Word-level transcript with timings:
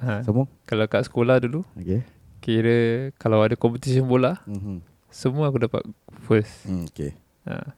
Ha, 0.00 0.24
Sambung. 0.24 0.48
kalau 0.64 0.84
kat 0.86 1.04
sekolah 1.04 1.36
dulu, 1.38 1.60
Okay. 1.76 2.00
kira 2.40 2.76
kalau 3.16 3.40
ada 3.40 3.52
competition 3.54 4.04
bola, 4.04 4.40
Mm-hmm. 4.44 4.76
semua 5.08 5.46
aku 5.46 5.60
dapat 5.60 5.82
first. 6.24 6.64
Mm, 6.64 6.84
okay. 6.86 7.12
Ha. 7.44 7.76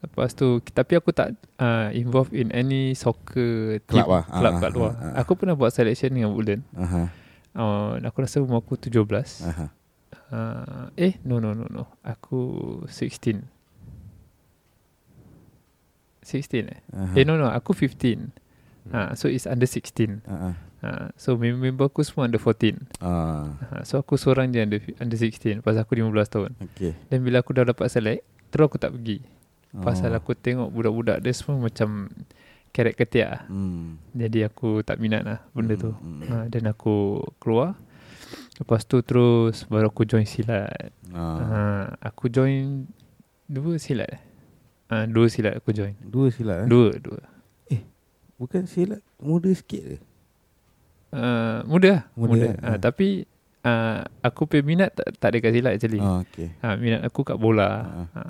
Lepas 0.00 0.32
tu 0.32 0.60
tapi 0.62 0.94
aku 0.94 1.10
tak 1.10 1.32
uh, 1.56 1.88
involved 1.90 2.30
in 2.30 2.52
any 2.52 2.92
soccer 2.92 3.80
Club 3.88 4.04
lah. 4.04 4.24
club 4.28 4.52
Ah, 4.52 4.60
kat 4.60 4.68
ah, 4.68 4.74
luar. 4.74 4.92
ah, 4.92 5.04
ah. 5.10 5.12
Aku 5.20 5.32
pernah 5.32 5.56
buat 5.56 5.72
selection 5.72 6.12
dengan 6.12 6.30
Woodland. 6.30 6.60
Aha. 6.76 7.08
Uh, 7.56 7.96
aku 8.02 8.20
rasa 8.20 8.38
umur 8.38 8.60
aku 8.60 8.76
17. 8.76 9.00
Aha. 9.42 9.66
Uh, 10.28 10.86
eh 10.94 11.16
no 11.22 11.40
no 11.40 11.52
no 11.52 11.64
no. 11.66 11.88
Aku 12.02 12.36
16. 12.86 13.48
16 16.20 16.68
eh? 16.68 16.80
Aha. 16.90 17.12
Eh 17.14 17.24
no 17.24 17.36
no, 17.36 17.48
aku 17.48 17.72
15. 17.72 18.28
Ha, 18.86 19.14
so 19.14 19.26
it's 19.26 19.44
under 19.44 19.64
16. 19.64 20.20
Ah, 20.24 20.50
ah. 20.50 20.54
Ha, 20.80 20.88
so 21.14 21.34
mem- 21.34 21.56
member 21.56 21.86
aku 21.86 22.00
semua 22.00 22.24
under 22.24 22.36
14. 22.36 22.76
Ah, 22.98 23.56
Ha, 23.62 23.80
so 23.82 23.96
aku 23.96 24.14
seorang 24.14 24.48
je 24.48 24.60
under, 24.60 24.76
under 24.98 25.16
16 25.16 25.60
pasal 25.60 25.80
aku 25.80 25.94
15 25.94 26.12
tahun. 26.26 26.50
okay. 26.60 26.92
Dan 27.06 27.20
bila 27.20 27.40
aku 27.40 27.52
dah 27.52 27.64
dapat 27.64 27.88
select, 27.88 28.20
terus 28.48 28.66
aku 28.66 28.76
tak 28.76 28.92
pergi. 28.92 29.24
Pasal 29.74 30.12
Oh. 30.12 30.18
aku 30.18 30.32
tengok 30.32 30.68
budak-budak 30.68 31.18
dia 31.18 31.32
semua 31.32 31.58
macam 31.58 32.06
kerek 32.70 32.94
ketiak. 32.96 33.46
Hmm. 33.46 33.96
Jadi 34.10 34.42
aku 34.42 34.82
tak 34.82 34.98
minat 34.98 35.22
lah 35.22 35.38
benda 35.50 35.74
tu. 35.74 35.90
Hmm, 35.90 36.20
hmm. 36.20 36.28
Ha, 36.28 36.36
dan 36.46 36.62
aku 36.66 37.18
keluar. 37.38 37.74
Lepas 38.54 38.84
tu 38.84 39.00
terus 39.00 39.64
baru 39.64 39.88
aku 39.88 40.04
join 40.04 40.22
silat. 40.22 40.92
Ah. 41.10 41.40
Ha, 41.40 41.60
aku 42.04 42.28
join 42.28 42.86
dua 43.46 43.74
silat. 43.76 44.20
Ha, 44.86 45.06
dua 45.06 45.26
silat 45.26 45.56
aku 45.56 45.72
join. 45.72 45.96
Dua 45.98 46.30
silat 46.30 46.64
eh? 46.64 46.68
Dua, 46.68 46.94
dua. 46.94 47.18
Bukan 48.34 48.66
silat 48.66 49.00
muda 49.22 49.50
sikit 49.54 49.82
ke? 49.82 49.96
Uh, 51.14 51.62
muda 51.70 51.88
lah. 51.88 52.02
Muda, 52.18 52.30
Muda. 52.34 52.46
eh? 52.50 52.54
Ha, 52.58 52.68
tapi 52.82 53.08
uh, 53.62 54.02
aku 54.20 54.50
punya 54.50 54.62
minat 54.66 54.90
tak, 54.98 55.14
tak 55.14 55.28
ada 55.30 55.38
kat 55.38 55.52
silat 55.54 55.72
actually. 55.78 56.02
Ah, 56.02 56.18
okay. 56.26 56.48
Ha, 56.58 56.74
minat 56.74 57.06
aku 57.06 57.22
kat 57.22 57.38
bola. 57.38 57.68
Ah. 57.70 58.06
Ha. 58.18 58.22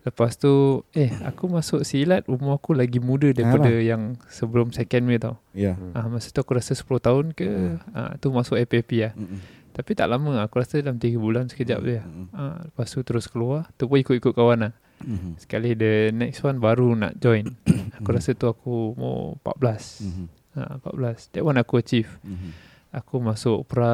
Lepas 0.00 0.40
tu, 0.40 0.80
eh 0.96 1.12
aku 1.26 1.44
masuk 1.50 1.84
silat 1.84 2.24
umur 2.24 2.56
aku 2.56 2.72
lagi 2.72 2.96
muda 3.02 3.28
daripada 3.36 3.68
Alah. 3.68 3.84
yang 3.84 4.02
sebelum 4.32 4.72
second 4.72 5.04
year 5.10 5.20
tau. 5.20 5.36
Ya. 5.52 5.76
Hmm. 5.76 5.92
Ah, 5.92 6.06
masa 6.08 6.32
tu 6.32 6.40
aku 6.40 6.56
rasa 6.56 6.72
10 6.72 6.86
tahun 7.02 7.26
ke 7.36 7.76
ah, 7.92 8.16
tu 8.16 8.32
masuk 8.32 8.56
APP 8.56 8.90
lah. 8.96 9.12
Mm-mm. 9.12 9.42
Tapi 9.70 9.90
tak 9.92 10.08
lama 10.08 10.40
aku 10.40 10.56
rasa 10.56 10.80
dalam 10.80 10.96
3 10.96 11.20
bulan 11.20 11.52
sekejap 11.52 11.80
je. 11.84 12.00
Mm-mm. 12.00 12.26
Ah, 12.32 12.64
lepas 12.64 12.88
tu 12.88 13.02
terus 13.04 13.28
keluar. 13.28 13.68
Tu 13.76 13.84
pun 13.84 14.00
ikut-ikut 14.00 14.32
kawan 14.32 14.70
lah. 14.70 14.72
Mhm. 15.00 15.36
Sekali 15.36 15.72
the 15.72 15.92
next 16.10 16.40
one 16.40 16.56
baru 16.56 16.92
nak 16.92 17.16
join. 17.16 17.56
aku 17.96 18.06
Mhm. 18.06 18.16
rasa 18.16 18.30
tu 18.32 18.46
aku 18.46 18.92
umur 18.92 19.40
14. 19.40 20.02
Mhm. 20.02 20.26
Ah, 20.52 20.76
14. 20.78 21.30
That 21.30 21.42
one 21.42 21.56
aku 21.56 21.78
achieve. 21.78 22.10
Mhm. 22.20 22.50
Aku 22.90 23.18
masuk 23.18 23.64
pra 23.64 23.92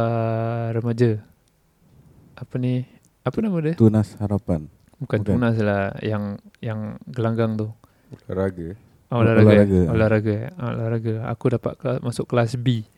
remaja. 0.70 1.20
Apa 2.32 2.56
ni? 2.56 2.88
Apa 3.22 3.38
nama 3.38 3.60
dia? 3.60 3.74
Tunas 3.74 4.16
harapan. 4.16 4.66
Bukan, 4.96 5.20
Bukan. 5.20 5.36
tunas 5.36 5.56
lah 5.58 5.92
yang 6.00 6.36
yang 6.58 6.96
gelanggang 7.04 7.54
tu. 7.54 7.68
Olahraga. 8.24 8.72
Oh, 9.06 9.20
olahraga. 9.20 9.44
Olahraga. 9.44 9.80
Olahraga. 9.86 9.92
Olahraga. 9.92 10.56
Ah, 10.56 10.68
olahraga. 10.72 11.14
Aku 11.28 11.44
dapat 11.48 11.72
kelas, 11.76 11.98
masuk 12.00 12.24
kelas 12.26 12.56
B. 12.56 12.88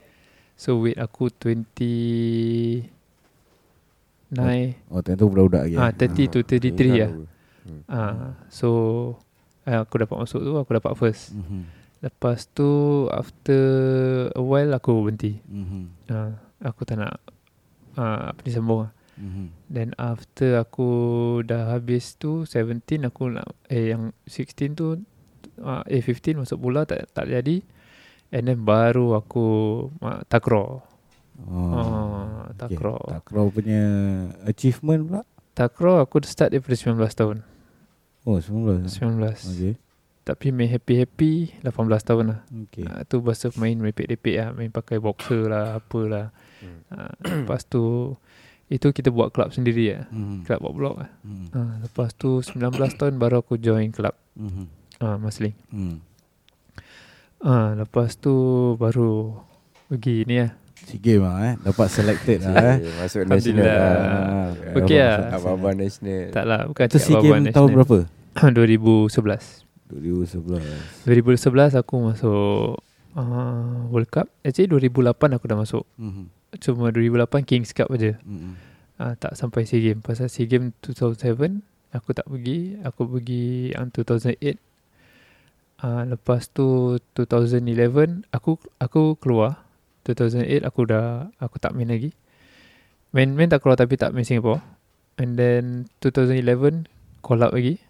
So 0.55 0.78
weight 0.81 0.97
aku 0.97 1.31
20 1.31 2.87
9 4.28 4.75
Oh, 4.89 5.00
time 5.00 5.17
tu 5.17 5.27
budak-budak 5.27 5.62
lagi. 5.65 5.77
ah 5.77 5.89
eh? 5.89 5.95
30 5.95 6.28
to 6.28 6.39
33 6.43 6.95
lah. 6.98 7.11
Hmm. 7.69 7.83
Ah 7.86 8.33
so 8.48 8.69
eh, 9.69 9.77
aku 9.77 10.00
dapat 10.00 10.16
masuk 10.16 10.41
tu 10.41 10.56
aku 10.56 10.70
dapat 10.80 10.92
first. 10.97 11.36
Mhm. 11.36 11.69
Lepas 12.00 12.48
tu 12.55 12.70
after 13.12 13.62
a 14.33 14.41
while 14.41 14.72
aku 14.72 15.05
berhenti. 15.05 15.44
Mhm. 15.44 15.83
Ah 16.08 16.33
aku 16.64 16.88
tak 16.88 17.05
nak 17.05 17.20
ah 18.00 18.33
apa 18.33 18.41
ni 18.42 18.50
sambung 18.50 18.88
lah. 18.88 18.92
Mhm. 19.20 19.47
Then 19.69 19.88
after 20.00 20.62
aku 20.62 20.91
dah 21.44 21.77
habis 21.77 22.16
tu 22.16 22.48
17 22.48 23.05
aku 23.05 23.34
nak 23.34 23.52
eh 23.69 23.93
yang 23.93 24.16
16 24.25 24.78
tu 24.78 25.03
uh, 25.60 25.82
eh 25.91 26.00
15 26.00 26.41
masuk 26.41 26.59
bola 26.59 26.88
tak 26.88 27.10
tak 27.12 27.28
jadi. 27.28 27.60
And 28.28 28.44
then 28.48 28.64
baru 28.64 29.16
aku 29.16 29.47
uh, 30.00 30.20
takraw. 30.28 30.84
Oh. 31.48 32.44
Okay. 32.50 32.76
takraw. 32.76 32.98
Takraw 33.09 33.47
punya 33.48 33.82
achievement 34.44 35.00
pula. 35.06 35.22
Takraw 35.54 36.03
aku 36.03 36.22
start 36.26 36.54
daripada 36.54 36.75
19 36.75 36.98
tahun. 37.14 37.38
Oh, 38.28 38.37
19. 38.37 38.84
19. 38.93 39.56
Okay. 39.56 39.72
Tapi 40.28 40.53
main 40.53 40.69
happy-happy 40.69 41.65
18 41.65 41.72
tahun 42.05 42.25
lah. 42.37 42.41
Okay. 42.69 42.84
Uh, 42.84 43.00
tu 43.09 43.25
bahasa 43.25 43.49
main 43.56 43.81
repek-repek 43.81 44.37
lah. 44.37 44.49
Main 44.53 44.69
pakai 44.69 45.00
boxer 45.00 45.49
lah, 45.49 45.81
apalah. 45.81 46.28
Hmm. 46.61 46.84
Uh, 46.93 47.12
lepas 47.49 47.65
tu, 47.65 48.12
itu 48.69 48.93
kita 48.93 49.09
buat 49.09 49.33
club 49.33 49.49
sendiri 49.56 49.97
lah. 49.97 50.05
Mhm. 50.12 50.44
Club 50.44 50.61
buat 50.61 50.75
blok 50.77 50.97
lah. 51.00 51.11
Mhm. 51.25 51.47
Uh, 51.56 51.75
lepas 51.88 52.12
tu 52.12 52.44
19 52.44 53.00
tahun 53.00 53.17
baru 53.17 53.41
aku 53.41 53.56
join 53.56 53.88
club. 53.88 54.12
Mhm. 54.37 54.65
Uh, 55.00 55.17
Masling. 55.17 55.56
Hmm. 55.72 56.05
Ah, 57.38 57.72
lepas 57.78 58.19
tu 58.19 58.34
baru 58.83 59.38
pergi 59.87 60.27
ni 60.27 60.43
lah. 60.43 60.53
Si 60.84 60.99
game 60.99 61.22
lah 61.22 61.38
eh. 61.49 61.55
Dapat 61.62 61.87
selected 61.87 62.38
lah 62.43 62.77
eh. 62.77 62.77
Masuk 62.99 63.22
national 63.31 63.65
lah. 63.65 64.53
Okey 64.75 64.99
lah. 64.99 65.17
Abang-abang 65.38 65.78
national. 65.78 66.34
Tak 66.34 66.44
lah, 66.44 66.61
bukan 66.67 66.84
Itu 66.91 66.99
si 66.99 67.12
game 67.15 67.49
tahun 67.55 67.71
berapa? 67.72 68.18
2011. 68.37 69.65
2011. 69.89 71.09
2011 71.09 71.81
aku 71.81 71.94
masuk 72.05 72.77
uh, 73.16 73.89
World 73.89 74.11
Cup. 74.12 74.28
Actually 74.44 74.69
2008 74.69 75.37
aku 75.37 75.44
dah 75.49 75.59
masuk. 75.59 75.84
Mhm. 75.97 76.25
Cuma 76.61 76.93
2008 76.93 77.49
Kings 77.49 77.72
Cup 77.72 77.88
aja. 77.93 78.17
Mhm. 78.22 78.53
Uh, 78.99 79.15
tak 79.17 79.38
sampai 79.38 79.65
SEA 79.65 79.81
Games. 79.81 80.03
Pasal 80.05 80.28
SEA 80.28 80.50
Games 80.50 80.75
2007 80.84 81.65
aku 81.94 82.11
tak 82.12 82.27
pergi. 82.28 82.77
Aku 82.84 83.09
pergi 83.09 83.72
yang 83.72 83.88
2008. 83.94 84.61
Uh, 85.78 86.03
lepas 86.11 86.50
tu 86.50 86.99
2011 87.17 88.27
aku 88.34 88.59
aku 88.83 89.17
keluar. 89.17 89.65
2008 90.05 90.65
aku 90.65 90.81
dah 90.88 91.28
aku 91.41 91.56
tak 91.61 91.72
main 91.77 91.88
lagi. 91.88 92.12
Main 93.12 93.33
main 93.33 93.49
tak 93.49 93.65
keluar 93.65 93.78
tapi 93.78 93.97
tak 93.97 94.12
main 94.12 94.27
Singapore. 94.27 94.61
And 95.19 95.34
then 95.34 95.91
2011 96.05 96.87
call 97.25 97.43
up 97.43 97.50
lagi 97.50 97.83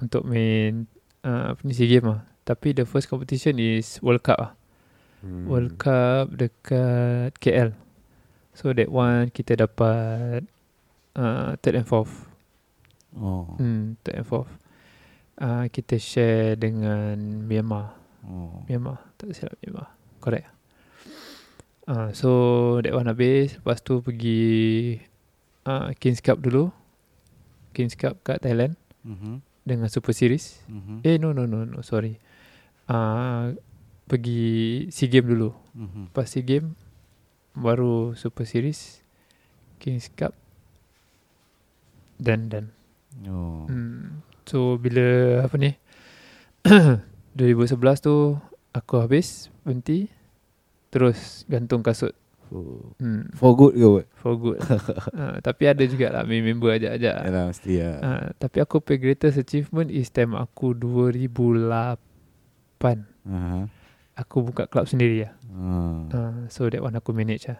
untuk 0.00 0.24
main 0.24 0.88
uh, 1.24 1.54
apa 1.54 1.60
ni 1.64 1.72
SEA 1.72 1.88
Games 1.88 2.08
lah. 2.08 2.22
Tapi 2.44 2.74
the 2.74 2.88
first 2.88 3.06
competition 3.06 3.60
is 3.60 4.00
World 4.02 4.24
Cup 4.24 4.38
lah. 4.40 4.52
Hmm. 5.20 5.44
World 5.46 5.76
Cup 5.76 6.32
dekat 6.32 7.36
KL. 7.38 7.76
So 8.56 8.72
that 8.72 8.88
one 8.90 9.30
kita 9.30 9.60
dapat 9.60 10.48
uh, 11.14 11.54
third 11.60 11.78
and 11.78 11.86
fourth. 11.86 12.26
Oh. 13.14 13.54
Hmm, 13.60 14.00
third 14.02 14.24
and 14.24 14.28
fourth. 14.28 14.50
Uh, 15.40 15.68
kita 15.72 15.96
share 15.96 16.56
dengan 16.56 17.16
Myanmar. 17.48 17.96
Oh. 18.24 18.64
Myanmar, 18.68 19.00
tak 19.16 19.32
silap 19.32 19.56
Myanmar. 19.64 19.88
Correct. 20.20 20.48
Uh, 21.88 22.12
so 22.12 22.30
that 22.84 22.92
one 22.92 23.08
habis. 23.08 23.56
Lepas 23.56 23.80
tu 23.80 24.04
pergi 24.04 25.00
uh, 25.64 25.92
Kings 25.96 26.20
Cup 26.20 26.40
dulu. 26.44 26.68
Kings 27.72 27.94
Cup 27.94 28.18
kat 28.26 28.42
Thailand 28.42 28.74
Mhm. 29.00 29.40
Dengan 29.70 29.86
Super 29.86 30.10
Series. 30.10 30.58
Mhm. 30.66 31.06
Eh 31.06 31.16
no 31.16 31.30
no 31.30 31.46
no 31.46 31.62
no 31.62 31.78
sorry. 31.86 32.18
Uh, 32.90 33.54
pergi 34.04 34.42
SEA 34.90 35.06
Games 35.06 35.30
dulu. 35.30 35.54
Mhm. 35.78 36.10
Lepas 36.10 36.26
SEA 36.34 36.42
Games 36.42 36.74
baru 37.54 38.14
Super 38.14 38.46
Series 38.46 39.02
Kings 39.78 40.10
Cup 40.14 40.34
dan 42.18 42.46
dan 42.46 42.70
Oh. 43.26 43.66
hmm. 43.66 44.22
so 44.46 44.78
bila 44.78 45.02
apa 45.42 45.58
ni 45.58 45.74
2011 47.34 47.74
tu 48.06 48.38
aku 48.70 49.02
habis 49.02 49.50
berhenti 49.66 50.06
terus 50.94 51.42
gantung 51.50 51.82
kasut 51.82 52.14
For, 52.50 52.66
hmm. 52.98 53.30
for 53.32 53.54
good 53.54 53.72
ke 53.72 53.86
buat? 53.86 54.06
for 54.12 54.34
good 54.34 54.58
uh, 54.58 55.38
tapi 55.46 55.62
ada 55.64 55.86
juga 55.86 56.10
lah 56.10 56.22
member 56.22 56.74
ajak-ajak 56.74 57.16
Yalah 57.22 57.44
mesti 57.46 57.72
lah. 57.78 57.96
uh, 58.00 58.26
tapi 58.34 58.58
aku 58.58 58.82
punya 58.82 58.98
greatest 59.00 59.38
achievement 59.38 59.86
is 59.88 60.08
time 60.08 60.34
aku 60.34 60.74
2008 60.74 61.94
Aha. 63.22 63.70
aku 64.16 64.36
buka 64.42 64.66
club 64.66 64.84
sendiri 64.84 65.24
lah 65.24 65.32
Ah. 65.50 66.06
uh, 66.08 66.34
so 66.46 66.66
that 66.66 66.78
one 66.78 66.92
aku 66.92 67.10
manage 67.10 67.46
lah 67.46 67.58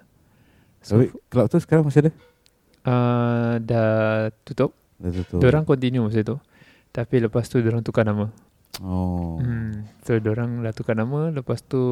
so 0.81 0.94
Tapi 0.96 1.10
club 1.26 1.46
tu 1.46 1.58
sekarang 1.58 1.82
masih 1.82 2.00
ada? 2.00 2.12
uh, 2.84 3.54
dah 3.58 3.90
tutup 4.42 4.75
Dah 4.96 5.10
tutup. 5.12 5.38
Diorang 5.38 5.64
continue 5.64 5.98
masa 5.98 6.20
tu 6.20 6.37
Tapi 6.88 7.19
lepas 7.20 7.46
tu 7.46 7.58
diorang 7.58 7.81
tukar 7.81 8.02
nama 8.02 8.26
Oh. 8.78 9.37
hmm. 9.37 10.00
So 10.00 10.16
diorang 10.16 10.60
dah 10.60 10.70
tukar 10.70 10.94
nama 10.94 11.28
Lepas 11.28 11.60
tu 11.60 11.82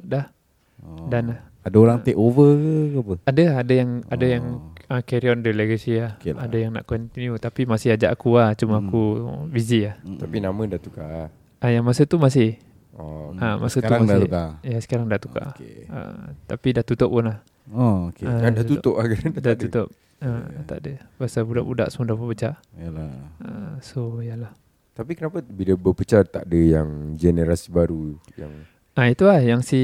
Dah 0.00 0.30
oh. 0.80 1.06
Dan 1.06 1.22
lah 1.28 1.40
Ada 1.60 1.76
orang 1.76 1.98
take 2.00 2.16
over 2.16 2.48
ke, 2.52 2.72
ke 2.86 2.98
apa? 2.98 3.14
Ada 3.24 3.42
Ada 3.58 3.72
yang 3.74 3.90
Ada 4.04 4.24
Oh. 4.24 4.30
yang 4.30 4.44
uh, 4.86 5.00
Carry 5.02 5.28
on 5.28 5.40
the 5.40 5.50
legacy 5.50 5.96
lah. 5.96 6.16
Okay 6.16 6.32
lah. 6.32 6.44
Ada 6.44 6.56
yang 6.56 6.72
nak 6.72 6.84
continue 6.84 7.36
Tapi 7.36 7.60
masih 7.64 7.92
ajak 7.92 8.10
aku 8.10 8.34
lah 8.34 8.54
Cuma 8.54 8.76
Hmm. 8.76 8.84
aku 8.84 9.02
Busy 9.46 9.84
lah 9.84 9.96
Mm. 10.00 10.18
Tapi 10.18 10.36
nama 10.38 10.60
dah 10.66 10.78
tukar. 10.78 11.28
uh, 11.32 11.68
Yang 11.68 11.84
masa 11.84 12.02
tu 12.04 12.16
masih 12.16 12.56
Oh. 12.92 13.30
Ah, 13.36 13.54
masa 13.56 13.78
tu 13.78 13.86
sekarang 13.86 14.02
dah 14.02 14.16
masih- 14.16 14.26
tukar. 14.26 14.48
Ya 14.60 14.78
sekarang 14.80 15.06
dah 15.06 15.20
tukar 15.20 15.48
Okay. 15.52 15.86
uh, 15.86 16.34
Tapi 16.44 16.68
dah 16.72 16.82
tutup 16.82 17.10
pun 17.10 17.24
lah 17.24 17.38
Oh, 17.68 18.08
okay. 18.08 18.24
Ah, 18.24 18.40
Kan 18.40 18.52
dah 18.54 18.64
tutup. 18.64 18.96
lah 18.96 19.06
kan 19.06 19.28
Dah 19.36 19.54
tutup. 19.54 19.88
Uh, 20.18 20.40
tak 20.64 20.82
ada. 20.82 20.98
Pasal 21.14 21.44
budak-budak 21.44 21.92
semua 21.92 22.08
dah 22.08 22.16
berpecah. 22.16 22.54
Yalah. 22.74 23.12
Uh, 23.38 23.76
so, 23.78 24.18
yalah. 24.18 24.50
Tapi 24.90 25.14
kenapa 25.14 25.38
bila 25.44 25.76
berpecah 25.76 26.24
tak 26.24 26.42
ada 26.42 26.58
yang 26.58 26.88
generasi 27.14 27.68
baru 27.68 28.16
yang 28.34 28.50
Ah 28.98 29.06
itu 29.06 29.30
lah 29.30 29.38
yang 29.38 29.62
si 29.62 29.78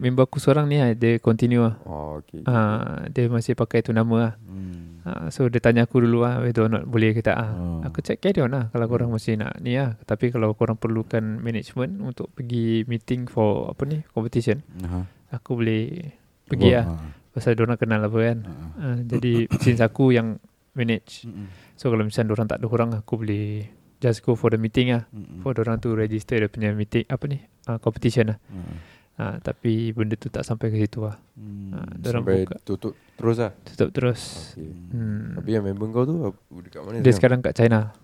member 0.00 0.24
aku 0.24 0.40
seorang 0.40 0.72
ni 0.72 0.80
lah, 0.80 0.96
dia 0.96 1.20
continue 1.20 1.60
lah. 1.60 1.76
Oh 1.84 2.24
okay, 2.24 2.40
Ah 2.48 3.04
dia 3.12 3.28
masih 3.28 3.52
pakai 3.52 3.84
tu 3.84 3.92
nama 3.92 4.16
lah. 4.16 4.32
Hmm. 4.40 5.04
Ah, 5.04 5.28
so 5.28 5.44
dia 5.52 5.60
tanya 5.60 5.84
aku 5.84 6.00
dulu 6.00 6.24
lah 6.24 6.40
whether 6.40 6.64
or 6.64 6.72
not 6.72 6.88
boleh 6.88 7.12
ke 7.12 7.20
tak 7.20 7.36
ah. 7.36 7.52
Oh. 7.52 7.84
Aku 7.84 8.00
check 8.00 8.24
carry 8.24 8.40
on 8.40 8.56
lah 8.56 8.72
kalau 8.72 8.88
korang 8.88 9.12
masih 9.12 9.36
nak 9.36 9.60
ni 9.60 9.76
lah. 9.76 10.00
Tapi 10.08 10.32
kalau 10.32 10.56
korang 10.56 10.80
perlukan 10.80 11.20
management 11.20 12.00
untuk 12.00 12.32
pergi 12.32 12.88
meeting 12.88 13.28
for 13.28 13.68
apa 13.68 13.84
ni 13.84 14.00
competition, 14.16 14.64
Aha. 14.80 15.04
aku 15.36 15.60
boleh 15.60 16.16
pergi 16.48 16.72
lah. 16.72 16.88
Ah. 16.88 17.12
Pasal 17.36 17.60
diorang 17.60 17.76
kenal 17.76 18.00
apa 18.00 18.16
kan. 18.16 18.38
Ah. 18.48 18.72
Ah, 18.80 18.96
jadi 19.04 19.44
since 19.60 19.84
aku 19.84 20.16
yang 20.16 20.40
manage. 20.72 21.28
Mm-mm. 21.28 21.52
So 21.76 21.92
kalau 21.92 22.08
misalnya 22.08 22.32
diorang 22.32 22.48
tak 22.48 22.64
ada 22.64 22.66
orang 22.72 22.90
aku 22.96 23.20
boleh 23.20 23.68
just 24.04 24.20
go 24.20 24.36
for 24.36 24.52
the 24.52 24.60
meeting 24.60 24.92
lah. 24.92 25.08
Mm-mm. 25.08 25.40
For 25.40 25.56
diorang 25.56 25.80
tu 25.80 25.96
register 25.96 26.36
dia 26.36 26.46
punya 26.46 26.70
meeting 26.70 27.08
apa 27.08 27.24
ni 27.24 27.40
uh, 27.64 27.80
competition 27.80 28.36
lah. 28.36 28.38
Ah. 28.52 28.76
Uh, 29.14 29.34
tapi 29.38 29.94
benda 29.94 30.12
tu 30.14 30.26
tak 30.26 30.42
sampai 30.42 30.68
ke 30.68 30.76
situ 30.76 31.00
lah. 31.00 31.14
Hmm. 31.38 31.70
Ah, 31.72 31.86
Diorang 31.94 32.26
Sampai 32.26 32.42
buka. 32.42 32.56
tutup 32.60 32.92
terus 33.14 33.38
lah 33.38 33.54
Tutup 33.62 33.88
terus. 33.88 34.20
okay. 34.50 34.74
Hmm. 34.90 35.38
Tapi 35.38 35.48
yang 35.50 35.62
member 35.62 35.86
kau 35.88 36.02
tu 36.02 36.14
Dekat 36.60 36.82
mana 36.82 36.98
Dia 36.98 37.12
sekarang 37.14 37.38
kat 37.38 37.54
China. 37.54 37.94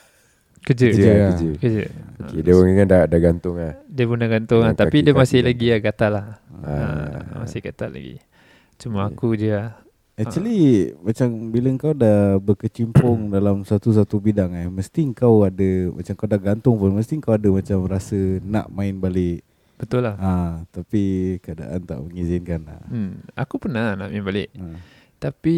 Kerja. 0.66 0.86
Kerja, 0.86 0.94
Kerja 0.94 1.10
lah, 1.10 1.30
kerja. 1.34 1.48
Kerja. 1.58 1.84
Okay, 2.22 2.40
dia 2.46 2.52
orang 2.54 2.76
kan 2.76 2.86
dah, 2.86 3.02
dah 3.08 3.20
gantung 3.20 3.54
lah 3.58 3.74
Dia 3.82 4.04
pun 4.06 4.16
dah 4.16 4.30
gantung 4.30 4.60
lah. 4.62 4.72
Tapi 4.72 4.96
dia 5.00 5.10
kaki-kaki 5.10 5.18
masih 5.18 5.38
gantung. 5.40 5.48
lagi 5.50 5.66
lah 5.66 5.80
gatal 5.82 6.10
lah. 6.14 6.26
Ah. 6.62 6.70
Ah, 6.70 7.38
masih 7.42 7.60
gatal 7.60 7.90
lagi. 7.90 8.16
Cuma 8.78 8.98
Okay. 9.02 9.10
aku 9.10 9.28
je 9.34 9.50
lah. 9.50 9.68
Actually 10.18 10.92
macam 11.00 11.48
bila 11.48 11.68
kau 11.78 11.94
dah 11.94 12.36
berkecimpung 12.36 13.28
dalam 13.34 13.64
satu-satu 13.64 14.20
bidang 14.20 14.52
eh 14.52 14.68
mesti 14.68 15.06
kau 15.16 15.46
ada 15.46 15.88
macam 15.90 16.12
kau 16.12 16.28
dah 16.28 16.40
gantung 16.40 16.76
pun 16.76 16.92
mesti 16.92 17.16
kau 17.18 17.32
ada 17.32 17.48
macam 17.48 17.86
rasa 17.88 18.16
nak 18.44 18.68
main 18.68 18.96
balik. 18.96 19.40
Betul 19.80 20.04
lah. 20.04 20.16
Ah 20.20 20.52
tapi 20.70 21.36
keadaan 21.40 21.80
tak 21.84 21.98
mengizinkan 22.04 22.60
lah. 22.68 22.80
Hmm. 22.88 23.24
Aku 23.32 23.56
pernah 23.56 23.96
nak 23.96 24.12
main 24.12 24.20
balik. 24.20 24.48
Ha. 24.60 24.76
Tapi 25.16 25.56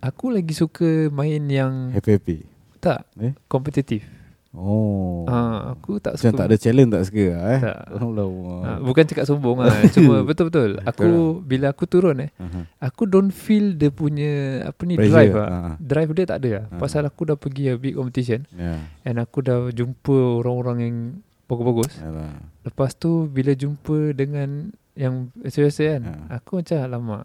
aku 0.00 0.32
lagi 0.32 0.54
suka 0.56 1.12
main 1.12 1.44
yang 1.48 1.92
Happy 1.92 2.16
happy. 2.16 2.38
tak 2.80 3.04
Eh? 3.20 3.36
kompetitif. 3.50 4.06
Oh. 4.50 5.28
Ah, 5.28 5.76
aku 5.76 6.00
tak 6.00 6.16
macam 6.16 6.32
suka. 6.32 6.38
tak 6.40 6.46
ada 6.48 6.56
challenge 6.56 6.90
tak 6.90 7.04
suka 7.04 7.24
lah, 7.30 7.44
eh. 7.52 7.60
Tak. 7.60 7.78
Allah. 8.00 8.28
Ah, 8.64 8.78
bukan 8.80 9.04
cakap 9.04 9.24
sombong 9.24 9.60
lah. 9.60 9.76
Cuma 9.92 10.14
betul-betul. 10.28 10.80
Aku 10.82 11.08
bila 11.42 11.68
aku 11.68 11.84
turun 11.84 12.24
eh, 12.24 12.30
Aha. 12.34 12.64
aku 12.80 13.04
don't 13.04 13.28
feel 13.28 13.76
dia 13.76 13.92
punya 13.92 14.30
apa 14.64 14.80
ni 14.82 14.96
Pressure, 14.96 15.12
drive 15.12 15.34
lah. 15.36 15.48
ah. 15.52 15.74
Drive 15.76 16.10
dia 16.12 16.24
tak 16.24 16.38
ada 16.40 16.50
lah. 16.50 16.64
Ah. 16.66 16.80
Pasal 16.80 17.04
aku 17.04 17.22
dah 17.24 17.36
pergi 17.36 17.68
a 17.68 17.76
big 17.76 17.92
competition 17.94 18.48
Ya. 18.50 18.80
and 19.04 19.16
aku 19.16 19.44
dah 19.44 19.68
jumpa 19.68 20.16
orang-orang 20.40 20.78
yang 20.80 20.96
bagus-bagus. 21.44 22.00
Yalah. 22.00 22.32
Lepas 22.62 22.92
tu 22.92 23.28
bila 23.28 23.52
jumpa 23.52 24.12
dengan 24.12 24.72
yang 24.92 25.28
biasa-biasa 25.34 25.82
kan, 25.90 26.02
Ah. 26.26 26.40
aku 26.40 26.58
macam 26.58 26.78
lama. 26.88 27.18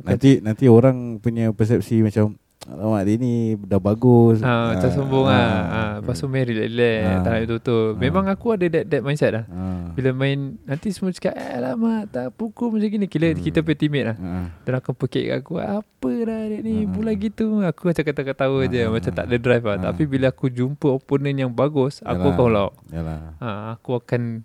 Nanti 0.00 0.40
nanti 0.40 0.64
orang 0.66 1.20
punya 1.20 1.52
persepsi 1.52 2.00
macam 2.00 2.40
Alamak 2.60 3.08
dia 3.08 3.16
ni 3.16 3.34
dah 3.56 3.80
bagus 3.80 4.44
Ah, 4.44 4.76
macam 4.76 4.84
Ah, 4.84 4.92
sombong 4.92 5.26
ah, 5.26 5.32
ah. 5.32 5.60
ah. 5.64 5.92
Lepas 5.96 6.12
tu 6.14 6.28
main 6.28 6.44
relax, 6.44 7.00
Ah. 7.02 7.20
tak 7.24 7.30
nak 7.32 7.48
tutup. 7.48 7.88
Ah. 7.88 7.98
Memang 7.98 8.24
aku 8.28 8.46
ada 8.52 8.68
that, 8.68 8.84
that 8.84 9.00
mindset 9.00 9.32
lah. 9.32 9.44
ah. 9.48 9.88
Bila 9.90 10.12
main 10.12 10.60
Nanti 10.62 10.92
semua 10.92 11.08
cakap 11.08 11.32
Eh 11.32 11.56
alamak 11.56 12.12
Tak 12.12 12.36
pukul 12.36 12.68
macam 12.70 12.84
gini 12.86 13.08
Kira 13.08 13.32
Hmm. 13.32 13.40
kita 13.40 13.58
punya 13.60 13.78
teammate 13.78 14.06
lah 14.06 14.16
Ah. 14.20 14.44
Dia 14.60 14.76
akan 14.76 14.92
pekik 14.94 15.24
kat 15.24 15.36
aku 15.40 15.52
Apa 15.56 16.10
dah 16.20 16.40
dia 16.46 16.58
ni 16.60 16.74
Ah. 16.76 16.86
Bulan 16.86 17.14
gitu 17.16 17.46
Aku 17.64 17.80
macam 17.86 18.04
kata-katawa 18.04 18.60
je 18.66 18.78
Ah. 18.78 18.92
Macam 18.92 19.08
tak 19.10 19.24
ada 19.24 19.36
drive 19.36 19.64
lah 19.64 19.74
Ah. 19.74 19.82
Tapi 19.86 20.02
bila 20.04 20.26
aku 20.28 20.46
jumpa 20.46 20.88
opponent 20.90 21.36
yang 21.38 21.50
bagus 21.50 22.04
Aku 22.04 22.28
Yalah. 22.28 22.36
akan 22.36 22.70
Yalah 22.92 23.20
ha, 23.40 23.48
Aku 23.72 23.96
akan 23.96 24.44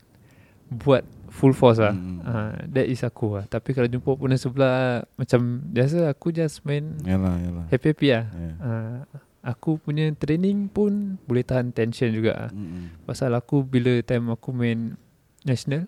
Buat 0.65 1.03
full 1.35 1.51
force 1.51 1.77
lah 1.77 1.91
Hmm. 1.91 2.19
ha, 2.21 2.33
That 2.65 2.87
is 2.87 3.01
aku 3.01 3.35
lah 3.35 3.45
Tapi 3.45 3.71
kalau 3.71 3.85
jumpa 3.85 4.07
opponent 4.09 4.39
sebelah 4.39 5.03
Macam 5.13 5.39
biasa 5.65 6.09
Aku 6.09 6.31
just 6.31 6.63
main 6.63 6.95
Yalah 7.01 7.35
yalah 7.37 7.65
Happy-happy 7.67 8.07
lah 8.09 8.25
Ya. 8.25 8.51
ha, 8.57 8.71
Aku 9.45 9.77
punya 9.77 10.07
training 10.11 10.65
pun 10.67 11.19
Boleh 11.21 11.43
tahan 11.43 11.69
tension 11.69 12.09
juga 12.09 12.31
lah 12.37 12.49
Mm-mm. 12.49 13.03
Pasal 13.03 13.29
aku 13.31 13.61
bila 13.61 13.99
time 14.01 14.31
aku 14.31 14.49
main 14.49 14.95
national 15.41 15.85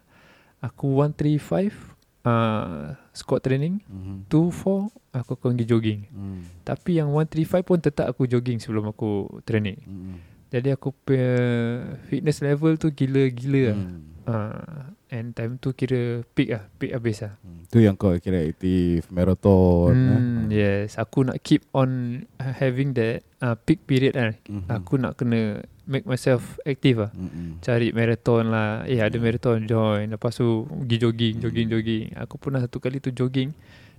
Aku 0.59 0.93
135 0.93 1.95
uh, 2.21 2.93
squat 3.11 3.41
training 3.41 3.79
Mhm. 3.83 4.27
2-4 4.27 4.91
aku 5.15 5.31
akan 5.33 5.55
pergi 5.55 5.65
jogging 5.65 6.01
Mm. 6.07 6.39
Tapi 6.61 6.91
yang 6.95 7.09
135 7.09 7.63
pun 7.63 7.79
tetap 7.79 8.05
aku 8.05 8.25
jogging 8.25 8.57
sebelum 8.57 8.85
aku 8.87 9.25
training 9.41 9.79
Mm-mm. 9.81 10.17
Jadi 10.47 10.71
aku 10.71 10.93
punya 10.93 11.33
fitness 12.05 12.39
level 12.39 12.75
tu 12.75 12.87
gila-gila 12.89 13.63
lah 13.67 13.77
Mm. 13.79 14.16
Uh, 14.27 14.91
And 15.07 15.31
time 15.31 15.55
tu 15.57 15.71
kira 15.71 16.21
peak 16.35 16.51
lah 16.51 16.67
Peak 16.75 16.91
habis 16.91 17.23
lah 17.23 17.33
Mm. 17.39 17.63
Tu 17.67 17.83
yang 17.83 17.95
kau 17.95 18.15
kira 18.15 18.43
aktif 18.43 19.07
marathon 19.11 19.91
hmm, 19.91 20.51
eh? 20.51 20.55
Yes. 20.55 20.95
Aku 20.95 21.23
nak 21.23 21.39
keep 21.41 21.63
on 21.71 22.23
having 22.39 22.95
that 22.95 23.23
uh, 23.39 23.55
peak 23.55 23.83
period 23.83 24.15
kan 24.15 24.35
Mhm. 24.47 24.67
Aku 24.67 24.95
nak 24.95 25.15
kena 25.15 25.63
make 25.87 26.03
myself 26.03 26.59
active 26.63 27.07
lah 27.07 27.11
Mm-mm. 27.15 27.63
cari 27.63 27.95
marathon 27.95 28.51
lah. 28.51 28.83
Eh 28.83 28.99
ada 28.99 29.15
marathon 29.19 29.63
join. 29.63 30.11
Lepas 30.11 30.35
tu 30.35 30.67
pergi 30.67 30.97
jogging 30.99 31.35
Jogging 31.39 31.67
jogging. 31.71 32.05
Aku 32.19 32.35
pernah 32.35 32.59
satu 32.59 32.79
kali 32.79 32.99
tu 32.99 33.11
jogging 33.11 33.51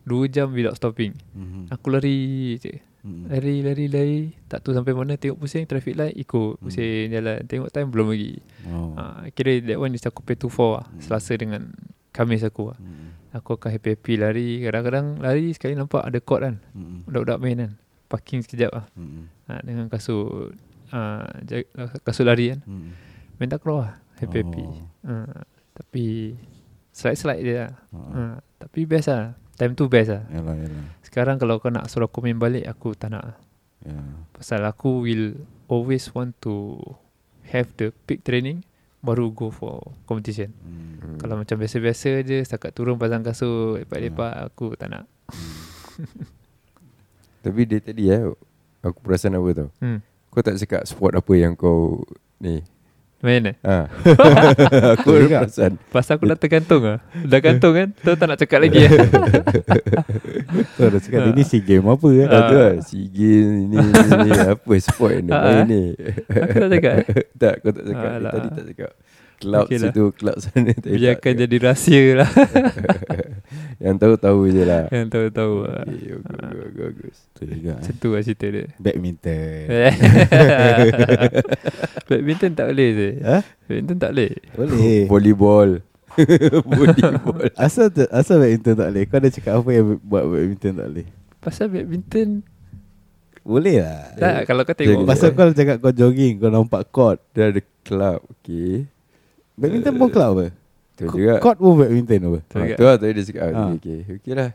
2 0.08 0.32
jam 0.32 0.49
without 0.50 0.75
stopping. 0.75 1.12
Mhm. 1.37 1.69
Aku 1.69 1.93
lari 1.93 2.56
je. 2.56 2.81
Mm-mm. 3.06 3.31
Lari 3.31 3.62
lari 3.62 3.87
lari. 3.87 4.19
Tak 4.50 4.66
tahu 4.66 4.75
sampai 4.75 4.90
mana 4.90 5.14
Tengok 5.14 5.38
pusing 5.38 5.64
traffic 5.64 5.94
light 5.94 6.19
Ikut. 6.19 6.58
Pusing 6.58 7.14
jalan. 7.14 7.46
Tengok 7.46 7.70
time 7.70 7.88
belum 7.94 8.10
lagi. 8.10 8.43
Oh. 8.66 8.93
ha, 8.99 9.22
Kira 9.32 9.62
that 9.62 9.78
one 9.78 9.94
is 9.94 10.02
aku 10.02 10.20
pay 10.26 10.34
to 10.34 10.50
four 10.50 10.82
lah. 10.82 10.87
Selasa 10.99 11.38
dengan 11.38 11.70
Khamis 12.10 12.43
aku 12.43 12.75
lah. 12.75 12.78
Mm-mm. 12.82 13.38
Aku 13.38 13.55
akan 13.55 13.70
happy-happy 13.70 14.19
lari. 14.19 14.49
Kadang-kadang 14.66 15.22
lari 15.22 15.55
sekali 15.55 15.78
nampak 15.78 16.02
ada 16.02 16.19
court 16.19 16.43
kan. 16.43 16.58
Mm-mm. 16.75 17.06
Budak-budak 17.06 17.38
main 17.38 17.56
kan. 17.62 17.72
Parking 18.11 18.43
sekejap 18.43 18.70
lah. 18.75 18.84
Mm-mm. 18.99 19.25
ha, 19.46 19.62
Dengan 19.62 19.87
kasut 19.87 20.52
uh, 20.90 21.25
Kasut 22.02 22.26
lari 22.26 22.50
kan. 22.50 22.61
Mm-mm. 22.66 22.93
Main 23.38 23.49
tak 23.49 23.62
keluar 23.62 23.78
lah. 23.78 23.93
Happy-happy. 24.19 24.64
Oh. 24.66 25.06
uh, 25.06 25.38
Tapi 25.72 26.34
Slide-slide 26.90 27.43
je 27.46 27.54
lah. 27.62 27.72
Oh. 27.94 28.11
uh, 28.11 28.34
Tapi 28.58 28.82
best 28.90 29.06
lah 29.06 29.38
Time 29.58 29.75
tu 29.75 29.90
best 29.90 30.14
lah 30.14 30.22
Yalah 30.31 30.55
yalah 30.55 30.87
Sekarang 31.02 31.37
kalau 31.37 31.58
kau 31.58 31.69
nak 31.69 31.90
suruh 31.90 32.06
aku 32.06 32.23
main 32.23 32.38
balik 32.38 32.62
Aku 32.71 32.94
tak 32.94 33.11
nak. 33.11 33.42
Ya. 33.83 33.99
Pasal 34.30 34.62
aku 34.62 35.02
will 35.02 35.35
Always 35.66 36.14
want 36.14 36.38
to 36.47 36.78
Have 37.50 37.75
the 37.75 37.90
peak 38.06 38.23
training 38.23 38.62
Baru 39.02 39.35
go 39.35 39.50
for 39.50 39.83
competition 40.06 40.54
Mm. 40.62 40.87
Hmm. 40.99 41.18
Kalau 41.23 41.38
macam 41.38 41.59
biasa-biasa 41.59 42.23
je 42.23 42.38
Setakat 42.47 42.75
turun 42.75 42.99
pasang 42.99 43.26
kasut 43.26 43.83
Lepak-lepak 43.83 44.50
Aku 44.50 44.78
tak 44.78 44.94
nak 44.94 45.04
Tapi 47.44 47.61
dia 47.66 47.78
tadi 47.83 48.11
eh 48.11 48.23
Aku 48.83 48.99
perasan 49.02 49.35
apa 49.35 49.50
tau 49.54 49.68
hmm. 49.83 49.99
Kau 50.30 50.42
tak 50.42 50.59
cakap 50.62 50.87
sport 50.87 51.18
apa 51.18 51.33
yang 51.35 51.59
kau 51.59 52.06
Ni 52.38 52.62
Main 53.18 53.50
eh 53.50 53.56
ha. 53.66 53.90
Aku 54.94 55.10
ada 55.10 55.42
perasan. 55.42 55.75
Pasal 55.90 56.22
aku 56.22 56.30
dah 56.30 56.38
tergantung 56.38 56.87
lah 56.87 57.02
Dah 57.26 57.42
gantung 57.42 57.75
kan? 57.75 57.90
Tu 57.90 58.14
tak 58.14 58.26
nak 58.30 58.38
cakap 58.38 58.62
lagi? 58.62 58.78
Tu 60.78 60.80
ada 60.87 60.98
cakap 61.02 61.20
dia 61.26 61.32
ni 61.34 61.42
si 61.42 61.58
game 61.58 61.82
apa 61.90 62.06
eh? 62.14 62.26
Ah. 62.30 62.46
Tu 62.46 62.54
lah 62.54 62.72
SEA 62.78 63.10
Games 63.10 63.50
ni, 63.66 63.75
ni, 63.75 63.90
ni 64.22 64.30
Apa 64.30 64.72
sport 64.78 65.18
dia 65.26 65.34
Ah, 65.34 65.42
main 65.42 65.58
ah. 65.58 65.64
ni. 65.66 65.82
Aku 66.30 66.56
tak 66.62 66.68
cakap 66.78 66.92
eh? 66.94 67.06
Tak 67.42 67.54
kau 67.58 67.70
tak 67.75 67.84
cakap. 67.90 68.10
Alah. 68.22 68.32
Tadi 68.32 68.48
tak 68.54 68.64
cakap 68.70 68.90
Club 69.38 69.71
Okey 69.71 69.78
lah. 69.78 69.95
situ 69.95 70.04
Club 70.18 70.37
sana 70.42 70.75
tak 70.83 70.90
Biarkan 70.90 71.30
cakap. 71.30 71.42
jadi 71.47 71.57
rahsia 71.62 72.02
lah. 72.18 72.30
Yang 73.85 73.97
tahu-tahu 74.02 74.40
je 74.50 74.62
lah. 74.66 74.85
Yang 74.90 75.07
tahu-tahu 75.14 75.54
lah. 75.62 75.83
Okay, 75.87 76.11
okay, 76.18 76.35
bagus, 76.35 76.75
bagus. 76.75 77.16
Tu 77.38 77.42
juga 77.47 77.71
eh. 77.71 77.75
Macam 77.78 77.95
tu 77.95 78.09
lah 78.11 78.23
cerita 78.26 78.47
dia. 78.50 78.66
Badminton. 78.83 79.62
Badminton 82.11 82.52
tak 82.59 82.66
boleh 82.75 82.88
je. 82.90 83.09
Ha? 83.23 83.37
Badminton 83.71 83.99
tak 84.02 84.11
boleh. 84.11 84.33
Boleh. 84.59 84.99
Volleyball. 85.07 85.71
Volleyball. 86.66 87.47
Asal 87.54 87.95
tu, 87.95 88.02
asal 88.11 88.42
badminton 88.42 88.75
tak 88.75 88.88
boleh? 88.90 89.04
Kau 89.07 89.18
ada 89.23 89.30
cakap 89.30 89.52
apa 89.62 89.71
yang 89.71 89.87
buat 90.02 90.26
badminton 90.26 90.73
tak 90.75 90.87
boleh? 90.90 91.07
Pasal 91.38 91.71
badminton 91.71 92.42
Boleh 93.47 93.87
lah. 93.87 94.11
Tak 94.18 94.50
kalau 94.50 94.66
kau 94.66 94.75
tengok. 94.75 95.07
Pasal 95.07 95.30
kau 95.38 95.54
cakap 95.54 95.78
kau 95.78 95.95
jogging 95.95 96.42
Kau 96.42 96.50
nampak 96.50 96.90
court. 96.90 97.23
Dia 97.30 97.54
ada 97.54 97.62
club 97.87 98.26
Okay 98.42 98.98
Badminton 99.59 99.95
pun 99.99 100.09
club 100.15 100.31
apa? 100.38 100.47
Tu 100.99 101.07
juga. 101.07 101.38
Court 101.38 101.59
pun 101.59 101.79
badminton 101.79 102.21
apa? 102.27 102.38
Tu 102.43 102.55
ha, 102.55 102.62
juga. 102.62 102.75
Tu 102.75 102.83
lah 102.83 102.97
tadi 102.99 103.12
dia 103.15 103.25
cakap 103.27 103.45
Ha. 103.55 103.62
okay, 103.71 103.97
okay, 104.03 104.15
okay 104.19 104.33
lah. 104.35 104.50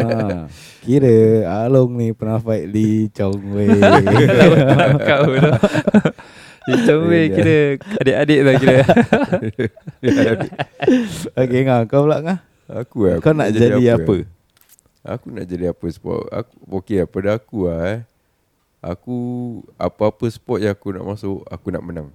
Ha. 0.00 0.48
Kira 0.80 1.16
Along 1.68 1.90
ni 1.92 2.08
pernah 2.16 2.40
fight 2.40 2.64
Lee 2.72 3.12
Chong 3.12 3.36
Wei 3.52 3.68
Kau 5.08 5.22
tu 5.28 5.36
Macam 6.68 6.96
weh 7.08 7.26
kira 7.32 7.56
Adik-adik 8.00 8.40
lah 8.44 8.54
kira. 8.56 8.76
Okay 11.44 11.60
ngah 11.68 11.84
Kau 11.84 12.08
pula 12.08 12.24
ngah? 12.24 12.38
Aku 12.68 12.98
lah 13.04 13.16
Kau 13.20 13.36
nak 13.36 13.52
jadi 13.52 13.96
apa, 13.96 14.24
Aku 15.04 15.26
nak 15.32 15.44
jadi 15.44 15.72
apa 15.76 15.84
sport? 15.92 16.32
Aku, 16.32 16.80
Okay 16.80 17.04
lah 17.04 17.08
pada 17.08 17.28
aku 17.36 17.68
lah 17.68 17.80
eh. 17.92 18.00
Aku 18.80 19.16
Apa-apa 19.76 20.24
sport 20.32 20.64
yang 20.64 20.72
aku 20.72 20.96
nak 20.96 21.04
masuk 21.04 21.44
Aku 21.48 21.68
nak 21.68 21.84
menang 21.84 22.08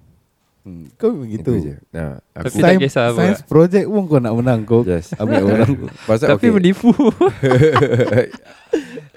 Hmm, 0.64 0.88
kau 0.96 1.12
begitu. 1.12 1.44
Itu 1.44 1.52
je 1.60 1.74
nah, 1.92 2.24
aku, 2.32 2.48
Tapi 2.48 2.58
tak 2.64 2.72
kisah 2.80 3.12
apa. 3.12 3.20
Science 3.20 3.44
project 3.44 3.84
pun 3.84 4.02
kau 4.08 4.16
nak 4.16 4.32
menang 4.32 4.64
kau. 4.64 4.80
Yes 4.80 5.12
Ambil 5.20 5.44
orang. 5.52 5.92
Pasal 6.08 6.32
Tapi 6.32 6.48
okay. 6.48 6.56
menipu. 6.56 6.88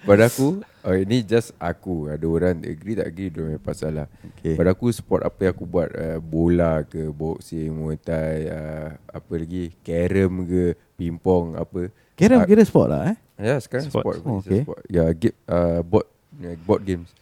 Pada 0.08 0.32
aku 0.32 0.63
oh, 0.88 0.96
Ini 0.96 1.24
just 1.24 1.51
aku 1.60 2.08
Ada 2.08 2.24
orang 2.24 2.63
agree 2.63 2.96
tak 2.96 3.12
agree 3.12 3.27
Dia 3.27 3.44
punya 3.44 3.60
pasal 3.60 3.92
lah 4.04 4.08
Okay. 4.38 4.56
Pada 4.56 4.72
aku 4.72 4.88
sport 4.94 5.25
apa 5.25 5.50
yang 5.50 5.54
aku 5.58 5.66
buat 5.66 5.89
uh, 5.92 6.20
Bola 6.24 6.86
ke 6.86 7.10
Boxing 7.12 7.74
Muay 7.74 8.00
Thai 8.00 8.48
uh, 8.48 8.89
Apa 9.12 9.34
lagi 9.36 9.75
Carrom 9.84 10.48
ke 10.48 10.77
Pingpong 10.96 11.60
Apa 11.60 11.92
Kira 12.18 12.42
Ah, 12.42 12.50
kira 12.50 12.66
sport 12.66 12.89
lah 12.89 13.13
eh. 13.13 13.18
Ya 13.38 13.62
sekarang 13.62 13.94
Sport. 13.94 14.04
sport, 14.04 14.18
sport. 14.18 14.34
Oh, 14.34 14.42
okay. 14.42 14.62
sport. 14.66 14.82
Ya 14.89 15.06
game 15.13 15.38
uh, 15.46 15.86
board 15.86 16.10
ya, 16.42 16.51
board 16.66 16.82
games. 16.82 17.13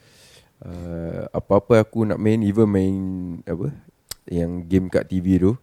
Uh, 0.63 1.27
apa-apa 1.36 1.84
aku 1.84 2.08
nak 2.08 2.15
main 2.15 2.39
even 2.39 2.63
main 2.72 2.96
apa 3.44 3.75
yang 4.29 4.65
game 4.65 4.89
kat 4.89 5.10
TV 5.10 5.38
tu. 5.41 5.53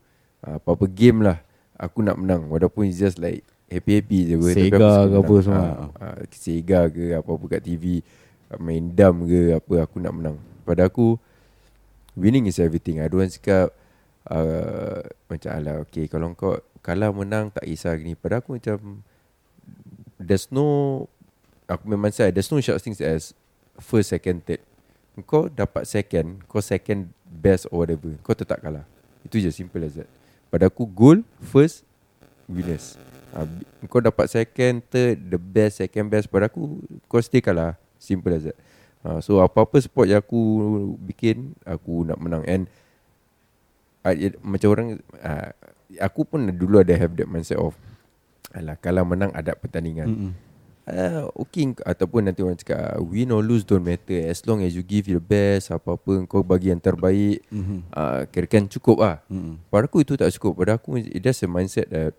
Uh, 0.42 0.58
apa-apa 0.58 0.90
game 0.90 1.22
lah 1.22 1.38
aku 1.78 2.02
nak 2.02 2.18
menang 2.18 2.50
walaupun 2.50 2.90
it's 2.90 2.98
just 2.98 3.18
like 3.18 3.46
happy-happy 3.70 4.26
je 4.26 4.34
apa. 4.38 4.46
Tapi 4.50 4.58
Sega 4.58 4.90
aku 4.90 5.06
ke 5.06 5.16
apa 5.18 5.34
semua. 5.42 5.62
Ah, 5.62 5.88
ah, 6.02 6.16
Sega 6.34 6.80
ke 6.90 7.04
apa-apa 7.14 7.44
kat 7.58 7.62
TV 7.62 7.84
uh, 8.50 8.58
main 8.58 8.84
dam 8.90 9.22
ke 9.26 9.54
apa 9.56 9.74
aku 9.86 9.96
nak 10.02 10.14
menang. 10.14 10.36
Pada 10.62 10.86
aku 10.86 11.18
winning 12.18 12.46
is 12.50 12.58
everything. 12.58 12.98
Ada 12.98 13.14
orang 13.14 13.32
cakap 13.32 13.66
uh, 14.30 15.00
macam 15.26 15.50
alah 15.50 15.76
okay 15.82 16.06
kalau 16.06 16.34
kau 16.34 16.58
kalah 16.82 17.10
menang 17.10 17.50
tak 17.54 17.66
kisah 17.66 17.94
gini. 17.94 18.18
Pada 18.18 18.42
aku 18.42 18.58
macam 18.58 19.02
there's 20.22 20.50
no 20.54 20.66
aku 21.66 21.84
memang 21.86 22.14
saya 22.14 22.30
there's 22.30 22.50
no 22.50 22.62
such 22.62 22.82
things 22.82 23.02
as 23.02 23.34
first 23.80 24.12
second 24.12 24.44
third 24.46 24.62
kau 25.28 25.48
dapat 25.52 25.84
second 25.84 26.40
kau 26.48 26.62
second 26.64 27.12
best 27.32 27.64
or 27.72 27.82
whatever. 27.82 28.12
Kau 28.20 28.36
tetap 28.36 28.60
kalah. 28.60 28.84
Itu 29.24 29.40
je 29.40 29.48
simple 29.48 29.80
as 29.88 29.96
that. 29.96 30.08
Pada 30.52 30.68
aku 30.68 30.84
goal 30.84 31.24
first 31.40 31.88
winners 32.44 33.00
ha, 33.32 33.48
bi- 33.48 33.88
kau 33.88 34.04
dapat 34.04 34.28
second 34.28 34.84
third 34.92 35.16
the 35.32 35.40
best 35.40 35.80
second 35.80 36.12
best. 36.12 36.28
Pada 36.28 36.52
aku 36.52 36.84
kau 37.08 37.22
still 37.24 37.40
kalah. 37.40 37.80
Simple 37.96 38.36
as 38.36 38.44
that. 38.52 38.58
Ha, 39.02 39.24
so 39.24 39.40
apa-apa 39.40 39.80
sport 39.80 40.12
yang 40.12 40.20
aku 40.20 40.38
bikin 41.00 41.56
aku 41.64 42.04
nak 42.04 42.20
menang. 42.20 42.44
And 42.44 42.68
uh, 44.04 44.14
it, 44.14 44.36
macam 44.44 44.68
orang 44.74 44.88
uh, 45.22 45.50
aku 45.98 46.28
pun 46.28 46.50
dulu 46.52 46.84
ada 46.84 46.94
have 46.94 47.16
that 47.16 47.26
mindset 47.30 47.58
of 47.58 47.74
alah 48.52 48.76
kalau 48.76 49.08
menang 49.08 49.32
ada 49.32 49.56
pertandingan. 49.56 50.06
Mm-mm. 50.06 50.32
Uh, 50.84 51.30
okay 51.34 51.70
ataupun 51.78 52.26
nanti 52.26 52.40
orang 52.40 52.58
cakap 52.58 52.78
ah, 52.78 52.98
win 52.98 53.30
or 53.30 53.40
lose 53.40 53.62
don't 53.62 53.82
matter. 53.82 54.18
As 54.26 54.42
long 54.42 54.62
as 54.62 54.72
you 54.72 54.82
give 54.82 55.06
your 55.06 55.22
best 55.22 55.70
apa-apa 55.70 56.26
kau 56.26 56.42
bagi 56.42 56.70
yang 56.70 56.80
terbaik 56.80 57.42
Mhm. 57.50 57.90
uh, 57.90 58.26
kira-kira 58.28 58.66
cukup 58.68 58.96
lah. 59.00 59.16
Mm-mm. 59.26 59.58
pada 59.68 59.86
aku 59.86 60.02
itu 60.02 60.14
tak 60.14 60.30
cukup. 60.34 60.62
Pada 60.62 60.76
aku 60.76 60.98
it 60.98 61.20
just 61.20 61.42
a 61.42 61.48
mindset 61.48 61.86
that 61.88 62.14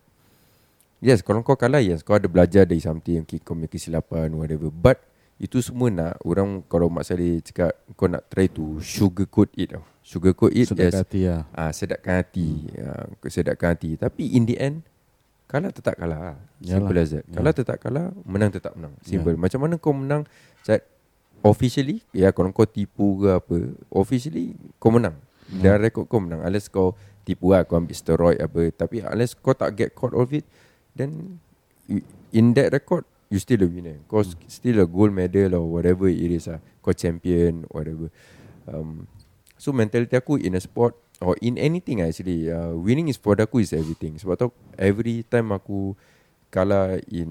yes 0.99 1.19
kalau 1.19 1.43
kau 1.43 1.55
kalah 1.55 1.83
yes 1.83 1.99
kau 2.01 2.15
ada 2.15 2.27
belajar 2.27 2.63
dari 2.63 2.79
something 2.79 3.23
okay, 3.23 3.39
kau 3.39 3.55
punya 3.55 3.67
kesilapan 3.67 4.31
whatever. 4.31 4.71
But 4.71 5.03
itu 5.35 5.59
semua 5.59 5.91
nak 5.91 6.21
orang 6.23 6.63
kalau 6.69 6.87
Mak 6.87 7.03
Saleh 7.03 7.43
cakap 7.43 7.75
kau 7.97 8.07
nak 8.07 8.23
try 8.31 8.47
to 8.47 8.79
sugarcoat 8.79 9.51
it 9.57 9.75
tau. 9.75 9.83
Sugarcoat 9.99 10.51
it 10.51 10.67
Sedap 10.71 10.87
yes 10.87 10.95
hati 10.95 11.21
lah. 11.27 11.43
ah 11.51 11.71
sedapkan 11.71 12.23
hati. 12.23 12.49
Ah 12.79 13.07
sedapkan 13.27 13.75
hati. 13.75 13.95
Tapi 13.95 14.35
in 14.35 14.43
the 14.47 14.55
end 14.55 14.83
kalah 15.53 15.69
tetap 15.69 15.93
kalah. 16.01 16.33
Lah. 16.33 16.37
simple 16.65 16.97
Yalah. 16.97 17.05
as 17.05 17.13
that. 17.13 17.25
Ya. 17.29 17.35
kalah 17.37 17.53
tetap 17.53 17.77
kalah 17.77 18.05
menang 18.25 18.49
tetap 18.49 18.73
menang. 18.73 18.97
Ya. 19.05 19.13
simple. 19.13 19.37
Macam 19.37 19.59
mana 19.61 19.77
kau 19.77 19.93
menang? 19.93 20.25
Officially 21.43 21.99
ya 22.15 22.31
kalau 22.31 22.55
kau 22.55 22.63
tipu 22.63 23.19
ke 23.19 23.29
apa 23.35 23.55
officially 23.91 24.55
kau 24.81 24.89
menang. 24.89 25.13
Dan 25.51 25.77
rekod 25.83 26.07
kau 26.09 26.23
menang. 26.23 26.39
Unless 26.41 26.71
kau 26.71 26.97
tipu 27.27 27.51
lah 27.53 27.67
kau 27.67 27.77
ambil 27.77 27.93
steroid 27.93 28.39
apa. 28.41 28.71
Tapi 28.73 29.03
unless 29.03 29.35
kau 29.37 29.53
tak 29.53 29.75
get 29.77 29.93
caught 29.93 30.15
of 30.15 30.31
it 30.33 30.47
then 30.97 31.37
in 32.31 32.55
that 32.55 32.71
record 32.71 33.03
you 33.27 33.37
still 33.43 33.59
a 33.59 33.67
winner. 33.67 33.99
Kau 34.07 34.23
Hmm. 34.23 34.39
still 34.47 34.79
a 34.79 34.87
gold 34.87 35.11
medal 35.11 35.59
or 35.59 35.67
whatever 35.67 36.07
it 36.07 36.31
is 36.31 36.47
lah. 36.47 36.63
Kau 36.79 36.95
champion 36.95 37.67
whatever. 37.69 38.07
Um, 38.63 39.11
so 39.59 39.75
mentality 39.75 40.15
aku 40.15 40.39
in 40.39 40.55
a 40.55 40.63
sport 40.63 40.95
or 41.21 41.37
in 41.43 41.59
anything 41.61 42.01
lah 42.01 42.09
actually 42.09 42.49
uh, 42.49 42.73
winning 42.73 43.11
is 43.11 43.19
for 43.19 43.37
aku 43.37 43.61
is 43.61 43.75
everything 43.75 44.17
sebab 44.17 44.39
tu 44.39 44.47
every 44.79 45.21
time 45.27 45.53
aku 45.53 45.93
kalah 46.53 46.97
in 47.09 47.29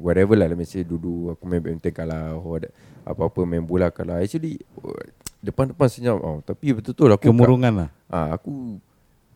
whatever 0.00 0.36
lah 0.36 0.48
let 0.48 0.56
me 0.56 0.68
say 0.68 0.84
dulu 0.84 1.32
aku 1.32 1.42
main 1.48 1.60
badminton 1.60 1.92
kalah 1.92 2.36
or 2.36 2.60
apa-apa 3.04 3.40
main 3.48 3.64
bola 3.64 3.88
kalah 3.88 4.20
actually 4.20 4.60
depan-depan 5.40 5.86
senyap 5.88 6.18
oh, 6.18 6.42
tapi 6.42 6.74
betul-betul 6.74 7.14
aku 7.14 7.30
Kemurungan 7.30 7.72
lah. 7.86 7.88
Ah, 8.10 8.34
aku 8.34 8.76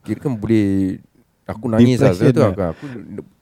kira 0.02 0.18
kan 0.18 0.34
boleh 0.34 0.99
aku 1.46 1.64
nangis 1.70 2.02
lah 2.02 2.11
sebab 2.14 2.32
tu 2.34 2.42
lah. 2.42 2.50
aku, 2.50 2.62
aku 2.75 2.84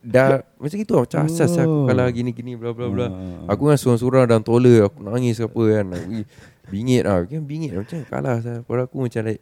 dah 0.05 0.45
macam 0.61 0.77
gitu 0.77 0.93
lah, 0.97 1.03
macam 1.09 1.19
asas 1.25 1.53
aku 1.57 1.69
Oh. 1.71 1.87
kalah 1.89 2.09
gini-gini 2.13 2.53
bla 2.57 2.77
bla 2.77 2.87
bla. 2.93 3.07
Ah. 3.09 3.57
Aku 3.57 3.73
kan 3.73 3.77
seorang-seorang 3.81 4.29
dalam 4.29 4.45
toilet 4.45 4.85
aku 4.85 5.01
nangis 5.01 5.41
apa 5.41 5.61
kan. 5.73 5.85
Aku 5.97 6.11
bingit 6.71 7.03
lah, 7.09 7.25
kan 7.25 7.43
bingit 7.43 7.73
macam 7.73 7.99
kalah 8.07 8.37
saya. 8.45 8.61
Pada 8.63 8.85
aku 8.85 9.09
macam 9.09 9.21
like 9.25 9.41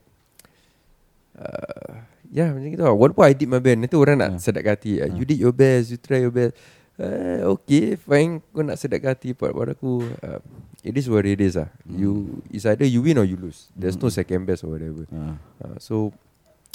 uh, 1.38 1.92
ya 2.28 2.50
macam 2.50 2.68
gitu 2.68 2.82
lah. 2.82 2.92
Walaupun 2.92 3.22
I 3.24 3.32
did 3.32 3.46
my 3.46 3.58
best 3.58 3.78
Nanti 3.78 3.96
orang 3.96 4.16
nak 4.18 4.30
Ah. 4.34 4.38
sedap 4.38 4.66
hati. 4.66 4.98
Uh, 4.98 5.08
You 5.08 5.24
did 5.24 5.38
your 5.38 5.54
best 5.54 5.88
You 5.88 5.98
try 5.98 6.20
your 6.20 6.34
best. 6.34 6.58
Uh, 6.98 7.54
Okay 7.54 7.94
fine. 7.94 8.42
Kau 8.50 8.60
nak 8.60 8.76
sedap 8.76 9.06
hati 9.06 9.32
Pada, 9.32 9.72
aku. 9.72 10.02
Uh, 10.18 10.42
It 10.82 10.94
is 10.94 11.06
what 11.06 11.24
it 11.24 11.38
is 11.38 11.54
lah. 11.54 11.70
You 11.84 12.42
It's 12.48 12.62
either 12.62 12.84
you 12.84 13.02
win 13.02 13.18
or 13.18 13.26
you 13.26 13.34
lose. 13.34 13.70
There's 13.72 13.96
no 13.96 14.08
second 14.08 14.44
best 14.44 14.62
or 14.62 14.74
whatever. 14.74 15.06
Ah. 15.10 15.38
Uh, 15.58 15.76
so 15.78 15.94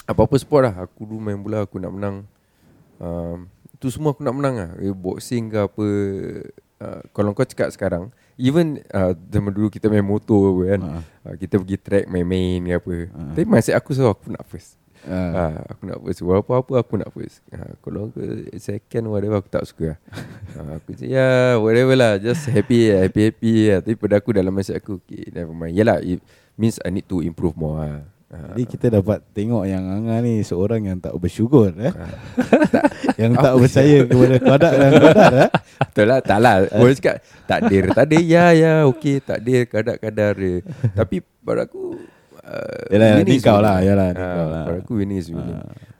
apa-apa 0.03 0.35
sport 0.35 0.67
lah. 0.67 0.75
Aku 0.83 1.07
dulu 1.07 1.19
main 1.19 1.37
bola 1.37 1.63
Aku 1.63 1.79
nak 1.79 1.91
menang. 1.91 2.27
Um, 2.99 3.47
Itu 3.73 3.91
semua 3.91 4.11
aku 4.11 4.23
nak 4.23 4.35
menang 4.35 4.55
lah. 4.55 4.69
Eh, 4.79 4.91
Boxing 4.91 5.51
ke 5.51 5.59
apa. 5.59 5.87
Uh, 6.79 7.01
Kalau 7.11 7.31
kau 7.31 7.43
cakap 7.43 7.67
sekarang 7.69 8.11
Even 8.35 8.81
uh, 8.89 9.13
Zaman 9.29 9.51
dulu 9.53 9.67
kita 9.67 9.87
main 9.87 10.01
motor 10.01 10.53
apa 10.53 10.61
kan 10.75 10.81
Ah. 10.81 11.01
uh, 11.29 11.35
Kita 11.35 11.59
pergi 11.59 11.77
track 11.77 12.05
main-main 12.07 12.59
ke 12.63 12.73
apa. 12.77 12.93
Ah. 13.13 13.31
Tapi 13.33 13.45
mindset 13.45 13.75
aku 13.75 13.93
selalu 13.93 14.13
Aku 14.13 14.27
nak 14.29 14.45
first. 14.45 14.77
Ah. 15.03 15.13
uh, 15.13 15.55
Aku 15.73 15.81
nak 15.85 15.99
first. 15.99 16.19
Walaupun 16.21 16.55
apa 16.57 16.73
aku 16.79 16.93
nak 16.97 17.09
first. 17.11 17.37
Uh, 17.49 17.71
Kalau 17.79 17.99
aku 18.09 18.19
second 18.57 19.05
whatever 19.09 19.37
Aku 19.37 19.49
tak 19.49 19.65
suka 19.65 19.99
uh, 20.57 20.69
Aku 20.81 20.95
cakap 20.95 21.09
ya 21.09 21.27
whatever 21.57 21.93
lah 21.93 22.15
Just 22.17 22.49
happy 22.49 22.89
Happy-happy 22.89 23.73
lah. 23.73 23.79
Tapi 23.83 23.95
pada 23.97 24.17
aku 24.17 24.33
dalam 24.33 24.53
mindset 24.53 24.77
aku 24.77 24.97
Okay 25.01 25.29
never 25.29 25.53
mind. 25.53 25.73
Yelah 25.73 25.99
it 25.99 26.23
means 26.53 26.77
I 26.81 26.93
need 26.93 27.09
to 27.09 27.21
improve 27.21 27.57
more 27.57 27.81
lah. 27.81 27.89
uh, 27.97 28.01
Jadi 28.33 28.63
kita 28.65 28.85
dapat 28.89 29.21
tengok 29.29 29.63
yang 29.69 29.85
Angah 29.85 30.17
ni 30.25 30.41
seorang 30.41 30.81
yang 30.81 30.97
tak 30.97 31.13
bersyukur 31.21 31.69
eh. 31.77 31.93
yang 33.21 33.37
tak 33.37 33.53
Apa 33.53 33.61
percaya 33.61 33.97
kepada 34.09 34.35
kadar 34.41 34.73
dan 34.73 34.91
kadar 34.97 35.33
eh. 35.37 35.49
Betul 35.85 36.05
lah 36.09 36.19
Tak 36.21 36.39
lah. 36.41 36.55
Orang 36.73 36.97
cakap 36.97 37.15
Takdir 37.45 37.83
Takdir 37.93 38.23
ya 38.25 38.45
ya 38.57 38.73
Okay 38.89 39.21
takdir 39.21 39.69
Kadar-kadar 39.69 40.33
dia 40.33 40.65
Tapi 40.97 41.21
pada 41.45 41.69
aku 41.69 42.01
uh, 42.41 42.81
Yalah, 42.89 43.21
ni 43.21 43.37
kau 43.37 43.61
lah, 43.61 43.77
yalah, 43.85 44.09
ni 44.13 44.17
Ah, 44.17 44.33
kau 44.33 44.47
lah. 44.49 44.63
Pada 44.65 44.77
aku 44.81 44.93
is 44.97 45.27
winning 45.29 45.59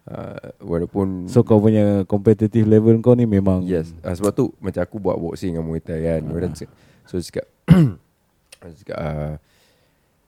uh, 0.10 0.48
Walaupun 0.58 1.30
So 1.30 1.46
kau 1.46 1.62
punya 1.62 2.02
competitive 2.10 2.66
level 2.66 2.98
kau 3.06 3.14
ni 3.14 3.30
memang 3.30 3.62
Yes. 3.62 3.94
Uh, 4.02 4.10
Sebab 4.10 4.34
tu 4.34 4.50
Macam 4.58 4.82
aku 4.82 4.98
buat 4.98 5.22
boxing 5.22 5.54
dengan 5.54 5.70
Muay 5.70 5.82
Thai 5.86 6.02
kan. 6.02 6.22
Cakap 6.26 6.74
So 7.06 7.22
cakap 7.22 7.46
Orang 8.64 8.74
cakap 8.82 8.98
uh, 8.98 9.34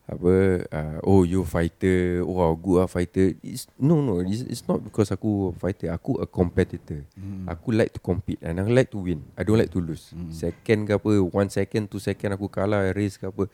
apa 0.05 0.62
uh, 0.69 0.97
oh 1.01 1.25
you 1.25 1.41
fighter. 1.41 2.21
Oh 2.21 2.53
good 2.53 2.85
ah 2.85 2.85
fighter. 2.85 3.33
It's, 3.41 3.65
no 3.81 4.05
no. 4.05 4.21
It's, 4.21 4.45
it's 4.45 4.63
not 4.69 4.77
because 4.85 5.09
aku 5.09 5.50
fighter. 5.57 5.89
Aku 5.89 6.21
a 6.21 6.29
competitor. 6.29 7.01
Hmm. 7.17 7.50
Aku 7.50 7.74
like 7.74 7.89
to 7.89 8.01
compete 8.01 8.38
And 8.45 8.62
I 8.62 8.69
like 8.69 8.93
to 8.93 9.01
win. 9.01 9.25
I 9.33 9.41
don't 9.41 9.57
like 9.57 9.74
to 9.74 9.81
lose. 9.81 10.13
Hmm. 10.13 10.29
Second 10.29 10.85
ke 10.85 10.93
apa 10.93 11.09
One 11.25 11.50
second 11.50 11.89
Two 11.89 11.97
second 11.97 12.38
aku 12.38 12.45
kalah 12.45 12.93
Race 12.93 13.17
ke 13.17 13.25
apa 13.25 13.50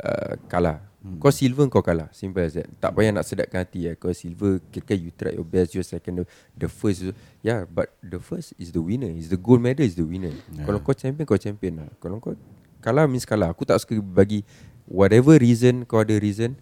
uh, 0.00 0.34
Kalah. 0.48 0.80
Hmm. 1.04 1.20
Kau 1.20 1.28
silver 1.28 1.68
kau 1.68 1.84
kalah. 1.84 2.08
Simple 2.16 2.40
as 2.40 2.56
that. 2.56 2.72
Tak 2.80 2.96
payah 2.96 3.12
nak 3.12 3.28
sedapkan 3.28 3.60
hati 3.60 3.92
eh. 3.92 3.94
Kau 4.00 4.16
silver 4.16 4.64
Kira 4.72 4.96
you 4.96 5.12
try 5.12 5.36
your 5.36 5.44
best 5.44 5.76
Your 5.76 5.84
second 5.84 6.24
the- 6.56 6.72
first. 6.72 7.04
Yeah 7.44 7.68
but 7.68 7.92
The 8.00 8.16
first 8.16 8.56
is 8.56 8.72
the 8.72 8.80
winner. 8.80 9.12
Is 9.12 9.28
the 9.28 9.36
gold 9.36 9.60
medal 9.60 9.84
is 9.84 9.92
the 9.92 10.08
winner. 10.08 10.32
Yeah. 10.56 10.64
Kalau 10.64 10.80
kau 10.80 10.96
champion 10.96 11.28
Kau 11.28 11.36
champion 11.36 11.84
lah. 11.84 11.92
Kalau 12.00 12.16
kau 12.16 12.32
Kalah 12.80 13.04
means 13.04 13.28
kalah. 13.28 13.50
Aku 13.52 13.66
tak 13.68 13.82
suka 13.82 13.98
bagi 13.98 14.46
Whatever 14.86 15.38
reason 15.38 15.84
Kau 15.84 16.02
ada 16.02 16.16
reason 16.16 16.54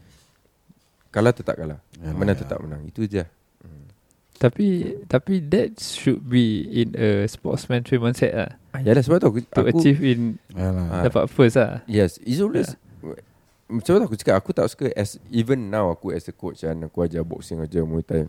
Kalah 1.15 1.31
tetap 1.31 1.55
kalah 1.55 1.79
Yalah, 2.01 2.17
Menang 2.17 2.37
ya. 2.37 2.43
tetap 2.43 2.59
menang 2.61 2.83
Itu 2.89 3.05
je 3.05 3.25
Tapi 4.35 4.99
Tapi 5.07 5.35
that 5.47 5.79
should 5.79 6.25
be 6.27 6.67
In 6.73 6.97
a 6.99 7.29
sportsmanship 7.31 8.03
mindset 8.03 8.33
lah 8.35 8.51
ah, 8.75 8.81
Yalah 8.83 9.03
sebab 9.05 9.23
tu 9.23 9.29
aku, 9.31 9.41
To 9.47 9.63
aku 9.63 9.79
achieve 9.79 10.01
in 10.03 10.21
Yalah. 10.51 10.87
Ah. 10.91 11.03
Dapat 11.07 11.25
first 11.31 11.57
lah 11.61 11.85
Yes, 11.87 12.19
it's 12.25 12.43
always 12.43 12.75
macam 13.65 13.97
tu 13.97 14.05
aku 14.05 14.17
cakap 14.21 14.37
aku 14.37 14.51
tak 14.53 14.69
suka 14.69 14.93
as 14.93 15.17
even 15.33 15.73
now 15.73 15.89
aku 15.89 16.13
as 16.13 16.29
a 16.29 16.35
coach 16.37 16.61
kan 16.63 16.77
aku 16.85 17.09
ajar 17.09 17.25
boxing 17.25 17.65
ajar 17.65 17.83
Muay 17.89 18.05
Thai. 18.05 18.29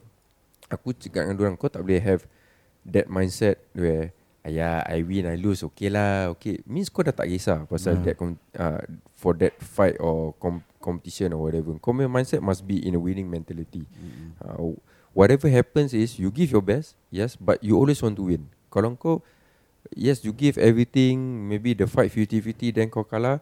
Aku 0.71 0.95
cakap 0.95 1.27
dengan 1.27 1.37
orang 1.37 1.59
kau 1.59 1.67
tak 1.67 1.83
boleh 1.83 1.99
have 1.99 2.23
that 2.87 3.11
mindset 3.11 3.59
where 3.75 4.15
Ayah 4.45 4.85
I 4.85 5.01
win 5.01 5.25
I 5.25 5.41
lose. 5.41 5.65
Okay 5.65 5.89
lah. 5.89 6.29
Okay. 6.37 6.61
Means 6.69 6.93
kau 6.93 7.01
dah 7.01 7.09
tak 7.09 7.25
kisah 7.25 7.65
Pasal 7.65 7.97
Hmm. 7.97 8.05
that 8.05 8.15
com- 8.15 8.41
uh, 8.53 8.81
For 9.17 9.33
that 9.33 9.57
fight 9.57 9.97
Or 9.97 10.37
com- 10.37 10.61
competition 10.77 11.33
Or 11.33 11.49
whatever. 11.49 11.73
Kau 11.81 11.91
punya 11.91 12.05
mindset 12.05 12.45
Must 12.45 12.61
be 12.61 12.77
in 12.77 12.93
a 12.93 13.01
winning 13.01 13.25
mentality. 13.25 13.89
Uh, 14.37 14.77
Whatever 15.17 15.49
happens 15.49 15.91
is 15.91 16.21
You 16.21 16.29
give 16.29 16.53
your 16.53 16.61
best 16.61 16.93
Yes 17.09 17.33
But 17.33 17.65
you 17.65 17.73
always 17.73 17.97
want 17.99 18.21
to 18.21 18.29
win. 18.29 18.45
Kalau 18.69 18.93
kau 18.93 19.25
Yes 19.91 20.21
you 20.21 20.29
give 20.29 20.61
everything 20.61 21.17
Maybe 21.49 21.73
the 21.73 21.89
fight 21.89 22.13
50-50 22.13 22.69
Then 22.69 22.93
kau 22.93 23.01
kalah. 23.01 23.41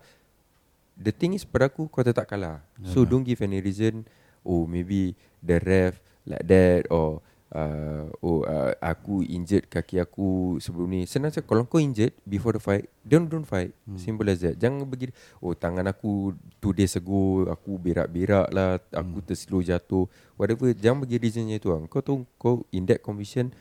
The 0.95 1.11
thing 1.11 1.35
is 1.35 1.43
pada 1.43 1.67
aku 1.67 1.91
Kau 1.91 1.99
tetap 1.99 2.31
kalah. 2.31 2.63
So 2.87 3.03
Yalah. 3.03 3.09
don't 3.11 3.27
give 3.27 3.43
any 3.43 3.59
reason 3.59 4.07
Oh 4.47 4.63
maybe 4.63 5.19
The 5.43 5.59
ref 5.59 5.99
Like 6.23 6.47
that 6.47 6.87
Or 6.87 7.19
uh, 7.53 8.09
Oh 8.19 8.41
uh, 8.43 8.73
Aku 8.81 9.21
injured 9.23 9.69
kaki 9.69 10.01
aku 10.01 10.57
Sebelum 10.59 10.89
ni 10.89 11.05
Senang 11.05 11.29
saja 11.31 11.45
Kalau 11.45 11.63
kau 11.69 11.77
injured 11.79 12.11
Before 12.25 12.57
the 12.57 12.61
fight 12.61 12.89
Don't 13.05 13.29
don't 13.29 13.45
fight 13.47 13.71
Hmm. 13.85 13.99
Simple 13.99 14.27
as 14.31 14.41
that 14.41 14.57
Jangan 14.57 14.87
begini 14.89 15.13
Oh 15.39 15.53
tangan 15.53 15.85
aku 15.85 16.33
Two 16.57 16.73
days 16.73 16.95
ago 16.97 17.45
Aku 17.47 17.77
berak-berak 17.77 18.49
lah 18.51 18.81
Aku 18.91 19.21
Hmm. 19.21 19.27
terslow 19.27 19.61
jatuh 19.61 20.09
Whatever 20.35 20.73
Jangan 20.73 21.05
bagi 21.05 21.21
reasonnya 21.21 21.61
itu 21.61 21.69
lah. 21.69 21.83
Kau 21.87 22.01
tahu 22.01 22.25
Kau 22.41 22.65
in 22.73 22.89
that 22.89 22.99
condition 23.05 23.53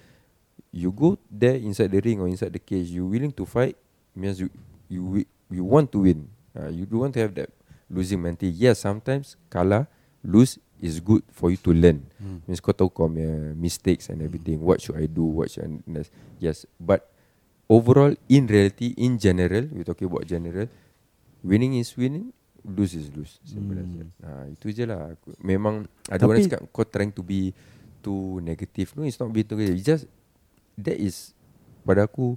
You 0.72 0.90
go 0.90 1.20
there 1.28 1.60
Inside 1.60 1.92
the 1.92 2.00
ring 2.00 2.18
Or 2.22 2.26
inside 2.30 2.54
the 2.56 2.62
cage 2.62 2.88
You 2.90 3.04
willing 3.06 3.34
to 3.36 3.44
fight 3.44 3.76
Means 4.16 4.40
you 4.40 4.48
You 4.88 5.24
you 5.52 5.64
want 5.68 5.92
to 5.92 6.00
win 6.00 6.32
uh, 6.56 6.72
You 6.72 6.88
do 6.88 7.04
want 7.04 7.12
to 7.18 7.20
have 7.20 7.36
that 7.36 7.52
Losing 7.92 8.24
mentality 8.24 8.56
Yes 8.56 8.80
sometimes 8.80 9.36
Kalah 9.52 9.84
Lose 10.24 10.56
is 10.82 10.98
good 10.98 11.22
for 11.30 11.54
you 11.54 11.56
to 11.62 11.70
learn. 11.70 12.02
Hmm. 12.18 12.42
Means 12.50 12.58
kau 12.58 12.74
tahu 12.74 12.90
kau 12.90 13.06
punya 13.06 13.54
mistakes 13.54 14.10
and 14.10 14.18
everything. 14.20 14.58
What 14.58 14.82
should 14.82 14.98
I 14.98 15.06
do? 15.06 15.22
What 15.22 15.54
should 15.54 15.70
I 15.70 16.02
Yes. 16.42 16.66
But 16.76 17.06
Overall 17.70 18.12
In 18.28 18.44
reality 18.50 18.92
In 18.98 19.16
general 19.16 19.70
We're 19.72 19.86
talking 19.86 20.10
about 20.10 20.26
general 20.26 20.66
Winning 21.40 21.78
is 21.78 21.94
winning 21.96 22.34
Lose 22.62 22.94
is 22.94 23.10
lose. 23.10 23.38
Simple 23.42 23.78
as 23.78 23.90
that. 23.96 24.08
Ha, 24.22 24.30
Itu 24.50 24.70
je 24.70 24.86
lah. 24.86 25.14
Memang 25.42 25.86
Ada 26.10 26.26
orang 26.26 26.46
cakap 26.46 26.62
Kau 26.74 26.84
trying 26.86 27.14
to 27.14 27.22
be 27.22 27.54
Too 28.02 28.42
negative. 28.42 28.98
No 28.98 29.06
it's 29.06 29.18
not 29.22 29.30
being 29.30 29.46
too 29.46 29.54
negative. 29.54 29.78
It's 29.78 29.86
just 29.86 30.04
That 30.74 30.98
is 30.98 31.34
Pada 31.86 32.10
aku 32.10 32.34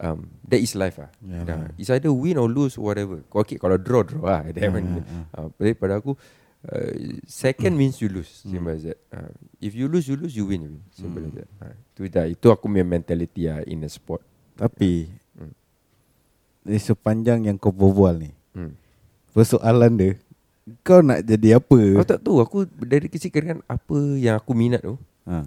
um, 0.00 0.28
That 0.48 0.60
is 0.60 0.76
life 0.76 1.00
lah. 1.00 1.10
Yalah. 1.24 1.44
Nah, 1.44 1.68
It's 1.80 1.88
either 1.88 2.12
win 2.12 2.36
or 2.36 2.48
lose 2.48 2.76
Whatever. 2.76 3.24
Kau 3.32 3.40
okay, 3.44 3.56
Kalau 3.56 3.80
draw 3.80 4.04
draw 4.04 4.22
lah. 4.22 4.40
One 4.44 4.56
ya, 4.56 5.02
ya. 5.04 5.48
uh, 5.48 5.74
pada 5.76 6.00
aku 6.00 6.16
uh, 6.68 6.92
Second 7.24 7.72
means 7.76 7.96
you 8.02 8.08
lose 8.12 8.28
Simple 8.44 8.74
as 8.76 8.84
that. 8.84 8.98
Uh, 9.08 9.32
If 9.62 9.72
you 9.72 9.88
lose 9.88 10.10
you 10.10 10.16
lose 10.18 10.36
You 10.36 10.44
win 10.44 10.60
you 10.66 10.72
win 10.76 10.84
Simple 10.92 11.24
as 11.28 11.32
that. 11.38 11.48
Uh, 11.60 11.74
Itu 11.94 12.00
dah 12.10 12.26
Itu 12.28 12.46
aku 12.52 12.68
punya 12.68 12.84
mentality 12.84 13.48
lah 13.48 13.64
In 13.64 13.86
a 13.86 13.90
sport. 13.90 14.20
Tapi 14.58 15.08
Hmm. 15.30 15.54
Dari 16.66 16.82
sepanjang 16.82 17.48
yang 17.48 17.56
kau 17.56 17.72
berbual 17.72 18.20
ni 18.20 18.30
hmm. 18.52 18.74
Persoalan 19.32 19.92
dia 19.96 20.10
Kau 20.84 21.00
nak 21.00 21.24
jadi 21.24 21.56
apa? 21.56 21.80
Kau 21.96 22.04
tak 22.04 22.20
tahu 22.20 22.42
Aku 22.44 22.68
dari 22.68 23.08
kecil 23.08 23.32
kan 23.32 23.64
Apa 23.64 23.96
yang 24.20 24.36
aku 24.36 24.52
minat 24.52 24.84
tu 24.84 25.00
ha. 25.24 25.46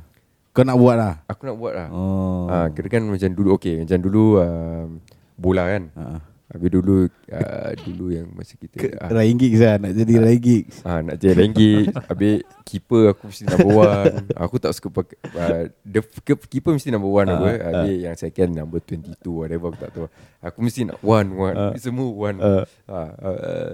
Kau 0.53 0.61
nak 0.61 0.77
buat 0.77 0.95
lah? 0.95 1.13
Aku 1.25 1.49
nak 1.49 1.57
buat 1.57 1.73
lah. 1.73 1.87
Oh. 1.89 2.45
Ah, 2.45 2.69
kira 2.69 2.85
kan 2.85 3.01
macam 3.05 3.29
dulu 3.33 3.57
Okay 3.57 3.81
macam 3.81 3.97
dulu 3.97 4.37
um, 4.37 5.01
Bola 5.33 5.65
kan. 5.65 5.83
Ha. 5.97 6.32
Habis 6.51 6.69
dulu 6.69 7.07
uh, 7.07 7.71
Dulu 7.87 8.05
yang 8.11 8.27
masa 8.35 8.59
kita 8.59 8.75
Ke, 8.75 8.87
ah, 8.99 9.09
Ryan 9.09 9.35
Giggs 9.39 9.61
lah 9.63 9.75
Nak 9.79 9.91
jadi 9.95 10.13
Ryan 10.19 10.41
Giggs. 10.43 10.75
Ah 10.83 10.99
nak 10.99 11.15
jadi 11.15 11.33
ringgit 11.39 11.85
Habis 12.11 12.35
Keeper 12.67 13.03
aku 13.15 13.23
mesti 13.31 13.43
number 13.47 13.71
one. 13.71 14.13
Aku 14.35 14.55
tak 14.59 14.71
suka 14.75 14.87
pakai 14.91 15.17
uh, 15.33 15.63
The 15.87 15.99
ke- 16.03 16.47
keeper 16.51 16.75
mesti 16.75 16.91
number 16.91 17.07
one 17.07 17.31
Ah, 17.31 17.39
apa 17.39 17.47
ah. 17.47 17.55
Habis 17.63 17.95
yang 17.95 18.15
second 18.19 18.49
number 18.51 18.79
22 18.83 19.23
Whatever 19.23 19.71
aku 19.71 19.79
tak 19.79 19.91
tahu. 19.95 20.07
Aku 20.43 20.57
mesti 20.59 20.81
nak 20.83 20.99
one 20.99 21.29
one. 21.31 21.55
Ah. 21.55 21.73
Semua 21.79 22.09
one. 22.11 22.37
Ah, 22.43 22.63
uh, 22.91 23.09
uh, 23.23 23.71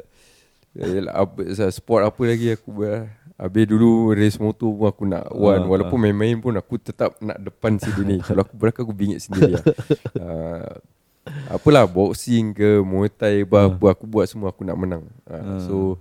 apa, 1.10 1.39
Sport 1.73 2.01
apa 2.05 2.21
lagi 2.23 2.53
aku 2.53 2.69
ber 2.69 3.10
Habis 3.39 3.71
dulu 3.71 4.12
race 4.12 4.36
motor 4.36 4.67
pun 4.69 4.88
aku 4.88 5.03
nak 5.08 5.32
one. 5.32 5.63
Ah, 5.63 5.67
Walaupun 5.67 5.97
main-main 5.97 6.38
pun 6.38 6.53
aku 6.53 6.75
tetap 6.77 7.15
nak 7.19 7.39
depan 7.39 7.79
situ 7.79 8.03
ni 8.03 8.19
Kalau 8.27 8.43
aku 8.43 8.55
belakang 8.55 8.84
aku 8.84 8.93
bingit 8.93 9.23
sendiri 9.23 9.58
lah. 9.58 9.63
uh, 10.19 10.75
Apalah 11.47 11.85
boxing 11.85 12.51
ke 12.51 12.79
Muay 12.79 13.09
Thai 13.09 13.41
apa, 13.41 13.67
apa 13.67 13.85
Aku 13.91 14.05
buat 14.05 14.25
semua 14.25 14.49
aku 14.49 14.61
nak 14.61 14.77
menang 14.77 15.03
uh, 15.25 15.33
Ah. 15.33 15.59
So 15.61 15.97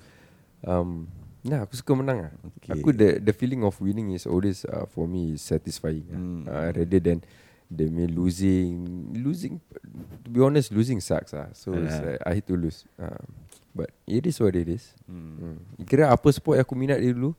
um, 0.63 1.09
Nah 1.41 1.65
aku 1.65 1.75
suka 1.75 1.95
menang 1.95 2.19
lah 2.21 2.33
Okay. 2.59 2.77
Aku 2.77 2.91
the 2.91 3.17
the 3.19 3.33
feeling 3.33 3.63
of 3.63 3.79
winning 3.79 4.13
is 4.13 4.27
always 4.27 4.65
uh, 4.65 4.85
For 4.91 5.07
me 5.07 5.35
is 5.35 5.43
satisfying 5.43 6.05
Hmm. 6.05 6.43
uh, 6.45 6.69
Rather 6.71 6.99
than 6.99 7.23
The 7.69 7.89
me 7.89 8.09
losing 8.09 8.85
Losing 9.15 9.61
To 10.25 10.29
be 10.29 10.41
honest 10.41 10.69
Losing 10.69 11.01
sucks 11.01 11.33
lah 11.33 11.49
So 11.53 11.73
it's 11.77 11.97
Ah. 11.97 12.05
like, 12.05 12.21
I 12.25 12.31
hate 12.37 12.49
to 12.49 12.57
lose 12.57 12.85
uh, 12.97 13.23
But 13.73 13.95
it 14.05 14.25
is 14.25 14.37
what 14.39 14.53
it 14.53 14.67
is 14.67 14.93
hmm. 15.07 15.33
hmm. 15.39 15.57
Kira 15.85 16.11
apa 16.11 16.29
sport 16.29 16.59
yang 16.59 16.67
aku 16.67 16.75
minat 16.75 16.99
dari 16.99 17.13
dulu 17.13 17.33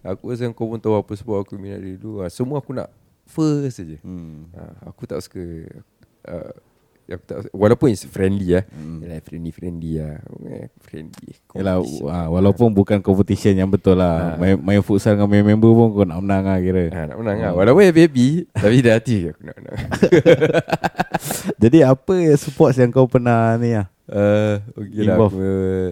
Aku 0.00 0.30
rasa 0.30 0.46
kau 0.50 0.66
pun 0.66 0.78
tahu 0.78 0.94
Apa 0.94 1.12
sport 1.14 1.42
aku 1.42 1.56
minat 1.56 1.80
dari 1.80 1.96
dulu 1.96 2.20
uh, 2.20 2.30
Semua 2.30 2.58
aku 2.58 2.72
nak 2.72 2.90
First 3.24 3.78
saja 3.78 3.96
Hmm. 4.02 4.50
uh, 4.52 4.90
Aku 4.90 5.02
tak 5.04 5.18
suka 5.18 5.42
uh, 6.26 6.52
aku 7.08 7.24
tak, 7.24 7.36
Walaupun 7.54 7.86
it's 7.88 8.02
friendly 8.02 8.58
lah 8.58 8.64
Hmm. 8.66 8.98
Yalah 8.98 9.22
friendly 9.22 9.50
friendly 9.50 9.92
lah 10.02 10.18
eh, 10.46 10.66
Friendly 10.82 11.30
Yalah, 11.54 11.76
ah, 12.06 12.26
walaupun 12.28 12.68
bukan 12.70 12.98
competition 12.98 13.54
yang 13.54 13.70
betul 13.70 13.96
lah. 13.96 14.34
Ah. 14.34 14.36
Main, 14.36 14.58
main 14.58 14.82
futsal 14.82 15.14
dengan 15.14 15.30
main 15.30 15.46
member 15.46 15.70
pun 15.70 15.86
kau 15.92 16.04
nak 16.04 16.18
menang 16.18 16.44
lah 16.44 16.58
kira. 16.58 16.84
ha, 16.90 17.00
Nak 17.08 17.16
menang 17.22 17.36
lah 17.38 17.52
Walaupun 17.54 17.82
happy 17.86 18.28
Tapi 18.50 18.76
dah 18.82 18.94
hati 18.98 19.16
aku 19.30 19.40
nak 19.42 19.56
menang 19.56 19.76
Jadi 21.62 21.78
apa 21.82 22.12
yang 22.16 22.36
sports 22.36 22.76
yang 22.76 22.90
kau 22.90 23.06
pernah 23.06 23.54
ni 23.56 23.74
lah? 23.74 23.86
uh, 24.10 24.60
Okay 24.76 25.02
lah 25.02 25.16
aku, 25.18 25.38
uh, 25.38 25.88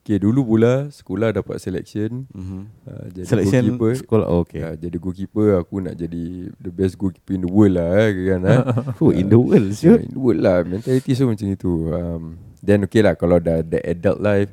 Okay 0.00 0.16
dulu 0.16 0.56
bola 0.56 0.88
Sekolah 0.88 1.28
dapat 1.30 1.60
selection 1.60 2.24
Mm-hmm. 2.32 2.62
uh, 2.88 3.06
Jadi 3.12 3.26
Selection 3.28 3.62
goalkeeper 3.76 3.92
sekolah 4.00 4.26
oh, 4.26 4.40
okay. 4.42 4.60
uh, 4.64 4.72
Jadi 4.74 4.96
goalkeeper 4.96 5.60
Aku 5.60 5.84
nak 5.84 5.92
jadi 5.94 6.24
The 6.56 6.72
best 6.72 6.96
goalkeeper 6.96 7.36
in 7.36 7.44
the 7.44 7.52
world 7.52 7.76
lah 7.76 8.08
eh, 8.08 8.10
kan, 8.32 8.40
eh. 8.42 8.60
Oh, 9.04 9.12
in 9.12 9.28
the 9.28 9.36
world 9.36 9.68
So, 9.76 9.92
sure. 9.92 10.00
in 10.00 10.10
the 10.10 10.20
world 10.20 10.40
lah 10.40 10.64
Mentality 10.64 11.12
so 11.12 11.28
macam 11.28 11.46
itu 11.46 11.72
um, 11.92 12.40
Then 12.58 12.88
okay 12.88 13.04
lah 13.04 13.12
Kalau 13.12 13.36
dah 13.36 13.60
the 13.60 13.78
adult 13.84 14.18
life 14.18 14.48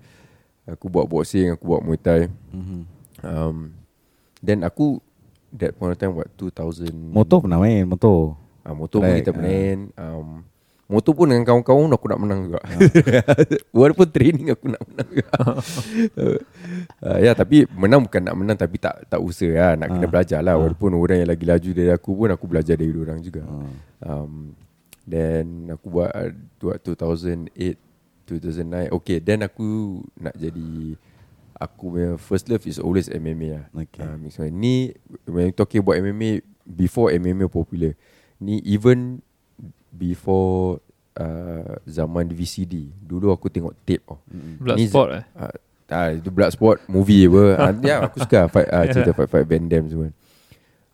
Aku 0.68 0.92
buat 0.92 1.08
boxing 1.08 1.56
Aku 1.56 1.64
buat 1.64 1.80
muay 1.80 1.96
thai 1.96 2.28
Mm-hmm. 2.52 2.82
um, 3.24 3.72
Then 4.44 4.68
aku 4.68 5.00
That 5.56 5.80
point 5.80 5.96
of 5.96 5.98
time 5.98 6.12
What 6.12 6.28
2000 6.36 6.92
Motor 6.92 7.48
pernah 7.48 7.64
main 7.64 7.88
motor. 7.88 8.36
uh, 8.62 8.76
Motor 8.76 9.00
pun 9.00 9.14
kita 9.16 9.32
ah. 9.32 9.40
main 9.40 9.78
um, 9.96 10.44
Motor 10.88 11.14
pun 11.14 11.28
dengan 11.28 11.44
kawan-kawan 11.44 11.92
Aku 11.92 12.08
nak 12.08 12.20
menang 12.20 12.48
juga 12.48 12.60
Ah. 12.64 12.80
Walaupun 13.78 14.08
training 14.08 14.56
Aku 14.56 14.72
nak 14.72 14.80
menang 14.84 15.10
juga 15.12 15.28
uh, 17.04 17.20
Ya 17.26 17.32
tapi 17.34 17.68
Menang 17.70 18.08
bukan 18.08 18.22
nak 18.24 18.36
menang 18.36 18.56
Tapi 18.56 18.80
tak 18.80 19.04
tak 19.06 19.20
usaha 19.20 19.52
lah 19.52 19.72
Nak 19.76 19.88
kena 19.92 20.08
Ah. 20.08 20.12
belajar 20.12 20.40
lah 20.40 20.56
Ah. 20.56 20.60
Walaupun 20.60 20.96
orang 20.96 21.20
yang 21.22 21.30
lagi 21.30 21.44
laju 21.44 21.70
dari 21.72 21.92
aku 21.92 22.12
pun 22.14 22.30
Aku 22.32 22.46
belajar 22.48 22.76
dari 22.76 22.94
orang 22.94 23.20
juga 23.20 23.44
Ah. 23.44 23.68
um, 24.24 24.56
Then 25.04 25.68
aku 25.70 25.88
buat 25.90 26.12
buat 26.58 26.78
2008 26.80 27.52
2009 28.28 28.92
Okay 28.94 29.18
then 29.20 29.44
aku 29.44 30.00
Nak 30.16 30.36
jadi 30.36 30.96
Aku 31.58 31.90
punya 31.90 32.16
first 32.16 32.48
love 32.48 32.64
is 32.64 32.78
always 32.78 33.10
MMA 33.10 33.48
lah 33.50 33.66
Okay. 33.76 34.04
uh, 34.04 34.16
match. 34.16 34.38
Ni 34.48 34.94
When 35.26 35.50
you 35.50 35.54
talking 35.54 35.82
about 35.82 35.98
MMA 35.98 36.40
Before 36.64 37.10
MMA 37.10 37.50
popular 37.50 37.92
Ni 38.38 38.62
even 38.64 39.26
Before 39.92 40.82
uh, 41.18 41.76
Zaman 41.84 42.30
VCD 42.32 42.94
Dulu 43.02 43.34
aku 43.34 43.50
tengok 43.50 43.74
tape 43.84 44.06
oh. 44.08 44.22
Mm-mm. 44.30 44.62
Blood 44.62 44.78
Ni 44.78 44.86
sport 44.88 45.10
eh? 45.18 45.24
uh, 45.38 45.54
ah, 45.92 46.10
Itu 46.14 46.30
blood 46.30 46.52
sport 46.54 46.86
Movie 46.88 47.26
apa? 47.28 47.44
Uh, 47.58 47.72
Ya 47.90 47.96
aku 48.06 48.18
suka 48.24 48.48
fight, 48.48 48.70
uh, 48.70 48.86
Cerita 48.88 49.12
fight-fight 49.14 49.46
Van 49.48 49.66
Damme 49.66 49.88
semua. 49.90 50.10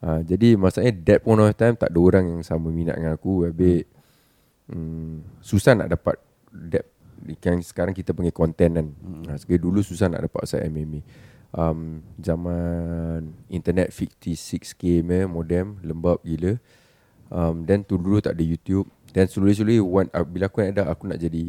Uh, 0.03 0.19
Jadi 0.23 0.56
masalahnya 0.56 0.93
That 1.03 1.19
point 1.23 1.39
of 1.41 1.53
time 1.56 1.75
Tak 1.75 1.89
ada 1.91 1.99
orang 1.99 2.25
yang 2.29 2.41
sama 2.41 2.71
minat 2.71 2.97
dengan 2.97 3.15
aku. 3.15 3.47
Habis 3.47 3.86
hmm, 4.71 5.43
Susah 5.43 5.75
nak 5.75 5.91
dapat 5.91 6.15
That 6.51 6.88
Yang 7.43 7.71
sekarang 7.71 7.95
kita 7.95 8.12
panggil 8.12 8.36
content 8.36 8.71
kan. 8.79 8.88
Hmm. 8.89 9.23
uh, 9.27 9.38
Sekali 9.39 9.60
dulu 9.60 9.79
susah 9.84 10.08
nak 10.08 10.27
dapat 10.27 10.39
Asal 10.47 10.65
MMA 10.71 11.03
um, 11.53 12.01
Zaman 12.17 13.32
Internet 13.47 13.93
56k 13.93 15.06
punya 15.06 15.25
modem 15.29 15.77
Lembab 15.86 16.19
gila 16.25 16.58
um, 17.34 17.65
Then 17.65 17.82
tu 17.82 17.98
dulu 17.98 18.22
tak 18.22 18.38
ada 18.38 18.46
YouTube 18.46 18.86
Then 19.10 19.26
slowly-slowly 19.26 19.82
one, 19.82 20.08
uh, 20.10 20.22
Bila 20.22 20.46
aku 20.46 20.62
nak 20.62 20.69
ada 20.72 20.84
Aku 20.88 21.04
nak 21.06 21.17
jadi 21.17 21.43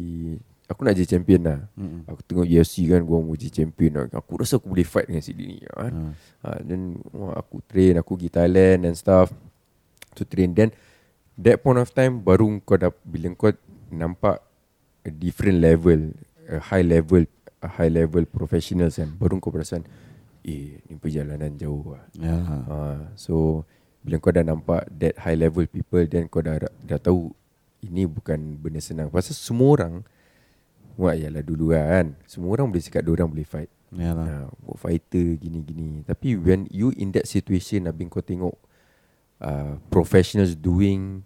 Aku 0.65 0.81
nak 0.81 0.97
jadi 0.97 1.05
champion 1.07 1.41
lah 1.41 1.59
Mm-mm. 1.77 2.09
Aku 2.09 2.21
tengok 2.21 2.43
UFC 2.43 2.89
kan 2.89 3.01
Gua 3.01 3.21
mau 3.21 3.33
jadi 3.33 3.61
champion 3.61 3.91
lah. 3.95 4.05
Aku 4.11 4.33
rasa 4.35 4.57
aku 4.57 4.65
boleh 4.67 4.81
fight 4.81 5.05
dengan 5.05 5.21
si 5.21 5.31
ni 5.31 5.61
kan? 5.63 5.93
Ah. 5.93 6.11
ha, 6.43 6.57
Then 6.59 6.97
wah, 7.09 7.37
Aku 7.37 7.61
train 7.63 7.97
Aku 7.97 8.17
pergi 8.17 8.33
Thailand 8.33 8.81
and 8.83 8.97
stuff 8.97 9.29
To 10.13 10.25
train 10.25 10.51
Then 10.51 10.73
That 11.37 11.61
point 11.61 11.77
of 11.77 11.89
time 11.91 12.17
Baru 12.19 12.49
kau 12.61 12.75
dah 12.75 12.89
Bila 13.01 13.29
kau 13.33 13.53
nampak 13.87 14.41
A 15.05 15.09
different 15.09 15.61
level 15.61 16.17
A 16.49 16.57
high 16.59 16.81
level 16.81 17.29
A 17.61 17.69
high 17.71 17.89
level 17.89 18.25
professionals 18.25 18.97
kan 18.97 19.13
Baru 19.13 19.37
kau 19.37 19.49
perasan 19.49 19.85
Eh 20.41 20.81
ni 20.81 20.93
perjalanan 20.95 21.53
jauh 21.53 21.93
lah 21.93 22.05
Ya. 22.17 22.37
ha, 22.41 22.77
So 23.13 23.65
Bila 24.05 24.21
kau 24.21 24.29
dah 24.29 24.45
nampak 24.45 24.85
That 24.93 25.17
high 25.17 25.33
level 25.33 25.65
people 25.65 26.05
Then 26.05 26.29
kau 26.29 26.45
dah 26.45 26.61
Dah 26.85 27.01
tahu 27.01 27.33
ini 27.81 28.05
bukan 28.05 28.57
benda 28.57 28.77
senang. 28.77 29.09
Pasal 29.09 29.33
semua 29.33 29.73
orang 29.73 30.05
Wah 30.93 31.17
yalah 31.17 31.41
dulu 31.41 31.73
kan 31.73 32.13
Semua 32.23 32.53
orang 32.53 32.69
boleh 32.69 32.85
cakap 32.85 33.01
orang 33.03 33.25
boleh 33.27 33.43
fight 33.43 33.67
Yalah. 33.89 34.25
ha, 34.25 34.53
Buat 34.61 34.77
fighter 34.79 35.35
gini-gini 35.35 36.05
Tapi 36.05 36.37
when 36.37 36.69
you 36.69 36.93
in 36.93 37.09
that 37.11 37.25
situation 37.25 37.89
Habis 37.89 38.05
kau 38.07 38.21
tengok 38.21 38.55
uh, 39.41 39.81
Professionals 39.89 40.53
doing 40.53 41.25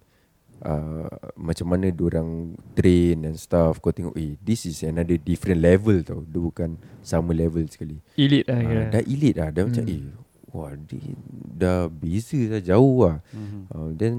uh, 0.64 1.06
Macam 1.36 1.70
mana 1.70 1.92
orang 1.92 2.56
train 2.72 3.24
and 3.24 3.36
stuff 3.36 3.78
Kau 3.78 3.92
tengok 3.92 4.16
eh 4.16 4.34
This 4.40 4.64
is 4.66 4.80
another 4.82 5.16
different 5.16 5.60
level 5.60 6.00
tau 6.00 6.24
Dia 6.24 6.40
bukan 6.40 6.80
sama 7.00 7.30
level 7.30 7.64
sekali 7.68 8.00
Elite 8.16 8.48
lah 8.48 8.60
kira. 8.60 8.82
Dah 8.90 9.02
elite 9.04 9.36
lah 9.36 9.48
Dah 9.52 9.62
macam 9.68 9.84
Hmm. 9.84 9.92
eh 9.92 10.02
Wah 10.50 10.74
dia 10.76 11.14
Dah 11.50 11.86
beza 11.86 12.38
dah 12.48 12.60
jauh 12.60 13.04
lah 13.04 13.18
Mhm. 13.30 13.60
uh, 13.68 13.90
Then 13.92 14.14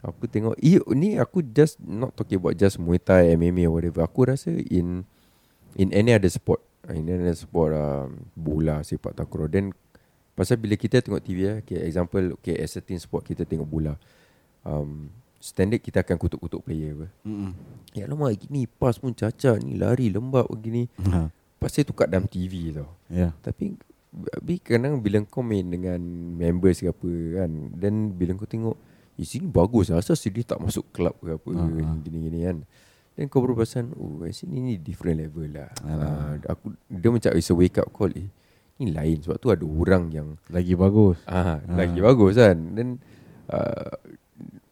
Aku 0.00 0.26
tengok 0.26 0.58
eh, 0.58 0.82
Ni 0.92 1.14
aku 1.14 1.42
just 1.44 1.78
Not 1.78 2.12
talking 2.12 2.36
about 2.36 2.54
just 2.54 2.76
Muay 2.76 2.98
Thai 2.98 3.32
MMA 3.32 3.66
or 3.66 3.76
whatever 3.76 4.02
Aku 4.02 4.24
rasa 4.24 4.50
in 4.50 5.06
In 5.72 5.88
any 5.90 6.10
other 6.10 6.26
sport 6.26 6.58
uh, 6.84 6.92
In 6.92 7.06
any 7.06 7.22
other 7.22 7.36
sport 7.36 7.70
um, 7.70 8.26
Bola 8.32 8.82
Sepak 8.82 9.14
takraw 9.14 9.46
Then 9.46 9.70
Pasal 10.32 10.56
bila 10.56 10.74
kita 10.74 10.98
tengok 10.98 11.20
TV 11.20 11.44
eh, 11.44 11.54
okay, 11.60 11.78
Example 11.82 12.34
okay, 12.34 12.56
As 12.56 12.72
a 12.72 12.80
team 12.80 12.96
sport 12.96 13.22
Kita 13.22 13.42
tengok 13.42 13.64
bola 13.64 13.94
um, 14.62 15.06
Standard 15.38 15.78
kita 15.78 16.00
akan 16.00 16.16
kutuk-kutuk 16.16 16.62
player 16.62 16.94
apa. 16.94 17.06
Mhm. 17.22 17.50
Ya 17.92 18.06
lama 18.06 18.30
gini 18.30 18.66
Pas 18.66 18.94
pun 18.94 19.10
cacat 19.10 19.58
Ni 19.58 19.74
lari 19.74 20.06
lembab 20.06 20.46
begini 20.48 20.86
Ha. 21.02 21.30
Pasal 21.58 21.82
tu 21.82 21.90
kat 21.92 22.06
dalam 22.06 22.26
TV 22.26 22.70
tau 22.72 22.90
Ya. 23.06 23.30
tapi 23.38 23.78
Tapi 24.12 24.60
kadang 24.60 25.00
bila 25.00 25.24
kau 25.24 25.40
main 25.40 25.64
dengan 25.64 25.96
members 26.36 26.84
ke 26.84 26.92
apa 26.92 27.10
kan 27.40 27.50
Then 27.72 28.12
bila 28.12 28.36
kau 28.36 28.44
tengok 28.44 28.76
Eh 29.16 29.24
sini 29.24 29.48
bagus 29.48 29.88
lah 29.88 30.04
Asal 30.04 30.20
sini 30.20 30.44
tak 30.44 30.60
masuk 30.60 30.92
club 30.92 31.16
ke 31.16 31.32
apa 31.32 31.48
Ah, 31.56 31.64
uh, 31.64 31.80
ah. 31.80 31.96
Gini-gini 31.96 32.44
kan 32.44 32.56
Then 33.16 33.32
kau 33.32 33.40
baru 33.40 33.56
perasan 33.56 33.96
Oh 33.96 34.20
eh, 34.22 34.36
sini 34.36 34.60
ni 34.60 34.74
different 34.76 35.16
level 35.16 35.48
lah 35.56 35.72
uh, 35.88 36.36
aku 36.44 36.76
Dia 36.92 37.08
macam 37.08 37.32
it's 37.32 37.48
a 37.48 37.56
wake 37.56 37.80
up 37.80 37.88
call 37.88 38.12
Eh 38.12 38.28
ni 38.76 38.92
lain 38.92 39.24
Sebab 39.24 39.36
tu 39.40 39.48
ada 39.48 39.64
orang 39.64 40.12
yang 40.12 40.28
Lagi 40.52 40.76
bagus. 40.76 41.16
ah, 41.24 41.56
Ah. 41.56 41.72
Lagi 41.72 41.96
bagus 41.96 42.36
kan 42.36 42.56
Then 42.76 43.00
uh, 43.48 43.96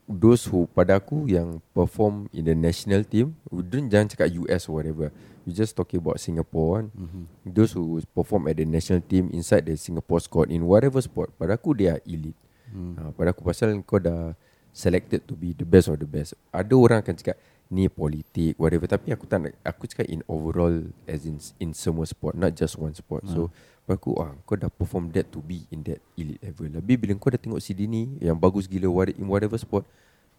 Those 0.05 0.45
who 0.53 0.69
pada 0.69 1.01
aku 1.01 1.25
Yang 1.33 1.65
perform 1.73 2.29
in 2.37 2.45
the 2.45 2.53
national 2.53 3.09
team 3.09 3.41
Don't 3.49 3.89
jangan 3.89 4.13
cakap 4.13 4.29
US 4.37 4.69
or 4.69 4.85
whatever 4.85 5.09
You 5.51 5.59
just 5.59 5.75
talking 5.75 5.99
about 5.99 6.23
Singapore 6.23 6.79
kan 6.79 6.87
Mhm. 6.95 7.23
those 7.43 7.75
who 7.75 7.99
perform 8.15 8.47
at 8.47 8.55
the 8.55 8.63
national 8.63 9.03
team 9.03 9.27
inside 9.35 9.67
the 9.67 9.75
Singapore 9.75 10.23
squad 10.23 10.55
in 10.55 10.63
whatever 10.63 11.03
sport 11.03 11.35
pada 11.35 11.59
aku 11.59 11.75
they 11.75 11.91
are 11.91 11.99
elite. 12.07 12.39
Hmm. 12.71 12.95
ha, 12.95 13.11
pada 13.11 13.35
aku 13.35 13.43
pasal 13.43 13.75
kau 13.83 13.99
dah 13.99 14.39
selected 14.71 15.27
to 15.27 15.35
be 15.35 15.51
the 15.51 15.67
best 15.67 15.91
of 15.91 15.99
the 15.99 16.07
best. 16.07 16.39
Ada 16.55 16.71
orang 16.71 17.03
akan 17.03 17.19
cakap 17.19 17.35
ni 17.67 17.91
politik 17.91 18.55
whatever 18.63 18.87
tapi 18.87 19.11
aku 19.11 19.27
tak 19.27 19.43
nak 19.43 19.55
aku 19.67 19.91
cakap 19.91 20.07
in 20.07 20.23
overall 20.31 20.75
as 21.11 21.27
in 21.27 21.43
in 21.59 21.75
semua 21.75 22.07
sport 22.07 22.39
not 22.39 22.55
just 22.55 22.79
one 22.79 22.95
sport. 22.95 23.27
So 23.27 23.51
pada 23.91 23.99
aku 23.99 24.15
ah 24.23 24.31
kau 24.47 24.55
dah 24.55 24.71
perform 24.71 25.11
that 25.19 25.35
to 25.35 25.43
be 25.43 25.67
in 25.75 25.83
that 25.91 25.99
elite 26.15 26.39
level. 26.47 26.79
Lebih 26.79 26.95
bila 27.03 27.19
kau 27.19 27.35
dah 27.35 27.43
tengok 27.43 27.59
CD 27.59 27.91
ni 27.91 28.07
yang 28.23 28.39
bagus 28.39 28.71
gila 28.71 28.87
in 29.11 29.27
whatever 29.27 29.59
sport 29.59 29.83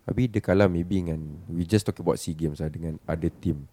Habis 0.01 0.33
dia 0.33 0.41
kalah 0.41 0.65
maybe 0.65 0.97
dengan 0.97 1.21
We 1.45 1.61
just 1.61 1.85
talk 1.85 2.01
about 2.01 2.17
SEA 2.17 2.33
Games 2.33 2.57
lah 2.57 2.73
Dengan 2.73 2.97
other 3.05 3.29
team 3.29 3.69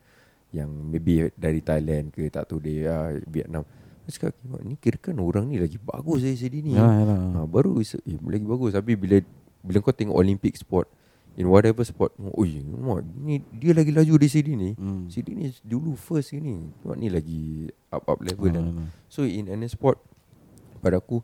Yang 0.51 0.71
maybe 0.73 1.13
dari 1.37 1.61
Thailand 1.61 2.09
ke 2.11 2.29
Tak 2.29 2.49
tahu 2.49 2.61
dia 2.61 2.89
uh, 2.89 3.13
Vietnam 3.29 3.65
Dia 4.05 4.11
cakap 4.13 4.33
"Kimak, 4.41 4.61
Ni 4.65 4.75
kira 4.77 4.97
kan 4.97 5.17
orang 5.21 5.49
ni 5.49 5.61
lagi 5.61 5.77
bagus 5.77 6.25
dari 6.25 6.37
sini 6.37 6.59
ni 6.65 6.73
Ya, 6.73 6.85
yalah. 6.85 7.21
ha, 7.35 7.47
Baru 7.47 7.77
eh, 7.79 7.89
lagi 8.25 8.47
bagus 8.49 8.73
Tapi 8.73 8.97
bila 8.97 9.21
Bila 9.61 9.79
kau 9.81 9.93
tengok 9.93 10.17
Olympic 10.17 10.57
sport 10.57 10.89
In 11.37 11.47
whatever 11.47 11.85
sport 11.85 12.17
Oh 12.19 12.49
mak, 12.83 13.05
ni 13.15 13.45
Dia 13.53 13.77
lagi 13.77 13.93
laju 13.93 14.15
dari 14.17 14.31
sini 14.33 14.53
ni 14.57 14.71
Hmm. 14.75 15.07
Sini 15.07 15.37
ni 15.37 15.47
dulu 15.61 15.93
first 15.95 16.33
ni 16.33 16.57
ni 16.97 17.09
lagi 17.09 17.69
Up 17.89 18.09
up 18.09 18.19
level 18.21 18.49
Ah, 18.49 18.55
dah 18.57 18.65
yalah. 18.65 18.89
So 19.07 19.23
in 19.23 19.47
any 19.47 19.69
sport 19.69 20.01
pada 20.79 21.03
aku 21.03 21.21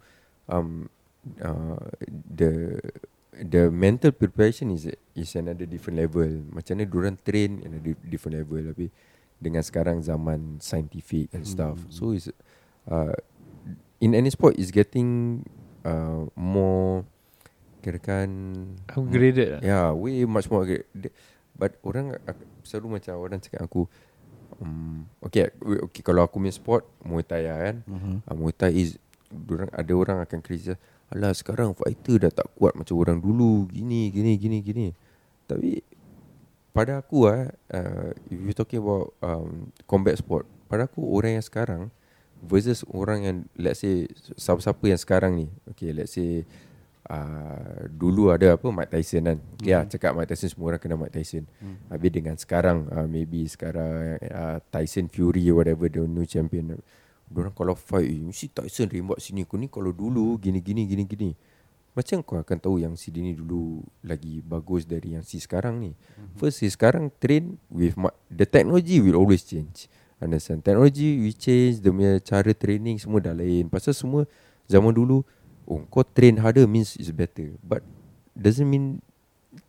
um, 0.51 0.91
uh, 1.39 1.79
the 2.11 2.75
the 3.35 3.71
mental 3.71 4.11
preparation 4.11 4.71
is 4.71 4.87
is 5.15 5.31
another 5.35 5.63
different 5.63 5.99
level. 5.99 6.27
Macam 6.51 6.75
mana 6.75 6.87
diorang 6.87 7.17
train 7.19 7.63
in 7.63 7.71
a 7.71 7.81
di- 7.81 8.03
different 8.03 8.43
level 8.43 8.75
tapi 8.75 8.91
dengan 9.45 9.61
sekarang 9.61 10.01
zaman 10.01 10.57
scientific 10.65 11.29
and 11.37 11.45
stuff. 11.45 11.77
Hmm. 11.77 11.93
So 11.93 12.17
is 12.17 12.33
uh, 12.89 13.13
in 14.01 14.17
any 14.17 14.33
sport 14.33 14.57
is 14.57 14.73
getting 14.73 15.45
uh, 15.85 16.25
more 16.33 17.05
kirakan 17.85 18.31
Upgraded 18.89 19.61
lah. 19.61 19.61
Yeah, 19.61 19.87
way 19.93 20.25
much 20.25 20.49
more 20.49 20.65
okay. 20.65 20.89
But 21.53 21.77
orang 21.85 22.17
selalu 22.65 22.99
macam 22.99 23.21
orang 23.21 23.39
cakap 23.45 23.69
aku 23.69 23.85
um, 24.59 25.05
okay, 25.21 25.53
okay, 25.61 26.01
kalau 26.01 26.25
aku 26.25 26.41
main 26.41 26.51
sport 26.51 26.89
Muay 27.05 27.23
Thai 27.23 27.45
lah 27.45 27.59
kan. 27.61 27.77
Mhm. 27.85 28.15
Uh, 28.25 28.35
Muay 28.35 28.57
Thai 28.57 28.73
is 28.73 28.97
orang 29.47 29.71
ada 29.71 29.93
orang 29.93 30.19
akan 30.25 30.41
criticize 30.41 30.81
Alah 31.13 31.37
sekarang 31.37 31.77
fighter 31.77 32.17
dah 32.17 32.33
tak 32.33 32.49
kuat 32.57 32.73
macam 32.73 32.97
orang 32.97 33.21
dulu 33.21 33.69
Gini 33.69 34.09
gini 34.09 34.41
gini 34.41 34.59
gini 34.65 34.87
Tapi 35.45 35.85
pada 36.75 36.99
aku 36.99 37.31
ah 37.31 37.47
uh, 37.71 38.11
if 38.29 38.35
you 38.35 38.51
talking 38.51 38.83
about 38.83 39.15
um, 39.23 39.71
combat 39.87 40.19
sport 40.19 40.43
pada 40.67 40.91
aku 40.91 41.07
orang 41.07 41.39
yang 41.39 41.47
sekarang 41.47 41.83
versus 42.43 42.83
orang 42.91 43.25
yang 43.25 43.37
let's 43.55 43.81
say 43.81 44.11
siapa-siapa 44.37 44.83
yang 44.91 45.01
sekarang 45.01 45.33
ni. 45.39 45.47
Okay 45.71 45.95
let's 45.95 46.19
say 46.19 46.43
uh, 47.09 47.87
dulu 47.89 48.35
ada 48.35 48.59
apa 48.59 48.67
Mike 48.75 48.91
Tyson 48.91 49.23
kan. 49.25 49.39
Okay, 49.57 49.71
Hmm. 49.71 49.81
lah, 49.81 49.85
cakap 49.87 50.13
Mike 50.19 50.29
Tyson 50.35 50.51
semua 50.51 50.75
orang 50.75 50.83
kenal 50.83 50.99
Mike 50.99 51.15
Tyson. 51.15 51.47
Hmm. 51.63 51.79
habis 51.89 52.11
dengan 52.11 52.35
sekarang 52.37 52.91
uh, 52.91 53.07
maybe 53.07 53.47
sekarang 53.47 54.19
uh, 54.21 54.59
Tyson 54.69 55.07
Fury 55.09 55.47
whatever 55.55 55.87
the 55.87 56.03
new 56.05 56.27
champion. 56.27 56.75
Diorang 57.25 57.57
kalau 57.57 57.73
fight 57.73 58.05
eh, 58.05 58.21
Mesti 58.21 58.53
Tyson 58.53 58.93
rembat 58.93 59.17
sini 59.17 59.49
Kau 59.49 59.57
ni 59.57 59.67
kalau 59.73 59.97
dulu 59.97 60.37
Gini 60.37 60.61
gini 60.61 60.85
gini 60.85 61.09
gini 61.09 61.31
Macam 61.95 62.27
kau 62.27 62.37
akan 62.37 62.59
tahu 62.59 62.83
Yang 62.83 62.95
si 62.99 63.09
ni 63.15 63.39
dulu 63.39 63.87
Lagi 64.03 64.43
bagus 64.43 64.83
dari 64.83 65.15
yang 65.15 65.23
si 65.23 65.39
sekarang 65.39 65.79
ni. 65.79 65.95
First 66.35 66.61
si 66.61 66.67
sekarang 66.67 67.09
train 67.23 67.55
With 67.71 67.95
ma- 67.95 68.15
The 68.27 68.45
technology 68.45 68.99
will 68.99 69.15
always 69.15 69.47
change. 69.47 69.87
Understand? 70.19 70.67
Technology 70.67 71.23
will 71.23 71.39
change 71.39 71.79
Dia 71.79 71.95
punya 71.95 72.19
cara 72.19 72.51
training 72.51 72.99
Semua 72.99 73.23
dah 73.23 73.33
lain. 73.33 73.71
Pasal 73.71 73.95
semua 73.95 74.27
Zaman 74.67 74.91
dulu 74.91 75.23
Oh 75.65 75.81
kau 75.87 76.03
train 76.03 76.35
harder 76.43 76.67
Means 76.67 76.99
is 76.99 77.15
better. 77.15 77.55
But 77.63 77.87
Doesn't 78.35 78.67
mean 78.67 78.99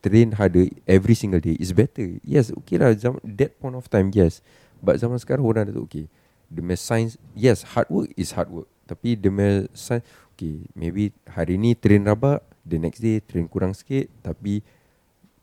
Train 0.01 0.33
harder 0.33 0.65
Every 0.89 1.13
single 1.13 1.39
day 1.39 1.55
Is 1.61 1.71
better. 1.77 2.17
Yes 2.25 2.49
okay 2.49 2.81
lah 2.81 2.97
zaman, 2.97 3.21
That 3.21 3.53
point 3.61 3.77
of 3.77 3.85
time 3.85 4.09
Yes. 4.09 4.41
But 4.81 4.97
zaman 4.97 5.21
sekarang 5.21 5.45
Orang 5.45 5.69
dah 5.69 5.77
tahu 5.77 5.85
Okay 5.85 6.09
The 6.49 6.61
science 6.73 7.21
Yes 7.37 7.61
hard 7.77 7.89
work 7.89 8.09
is 8.17 8.33
hard 8.33 8.49
work. 8.49 8.69
Tapi 8.85 9.17
the 9.17 9.29
science 9.73 10.05
Okay 10.35 10.67
Maybe 10.75 11.15
hari 11.31 11.55
ni 11.55 11.79
train 11.79 12.03
rabak 12.03 12.43
The 12.67 12.75
next 12.75 12.99
day 12.99 13.23
train 13.23 13.47
kurang 13.47 13.71
sikit 13.71 14.11
Tapi 14.19 14.59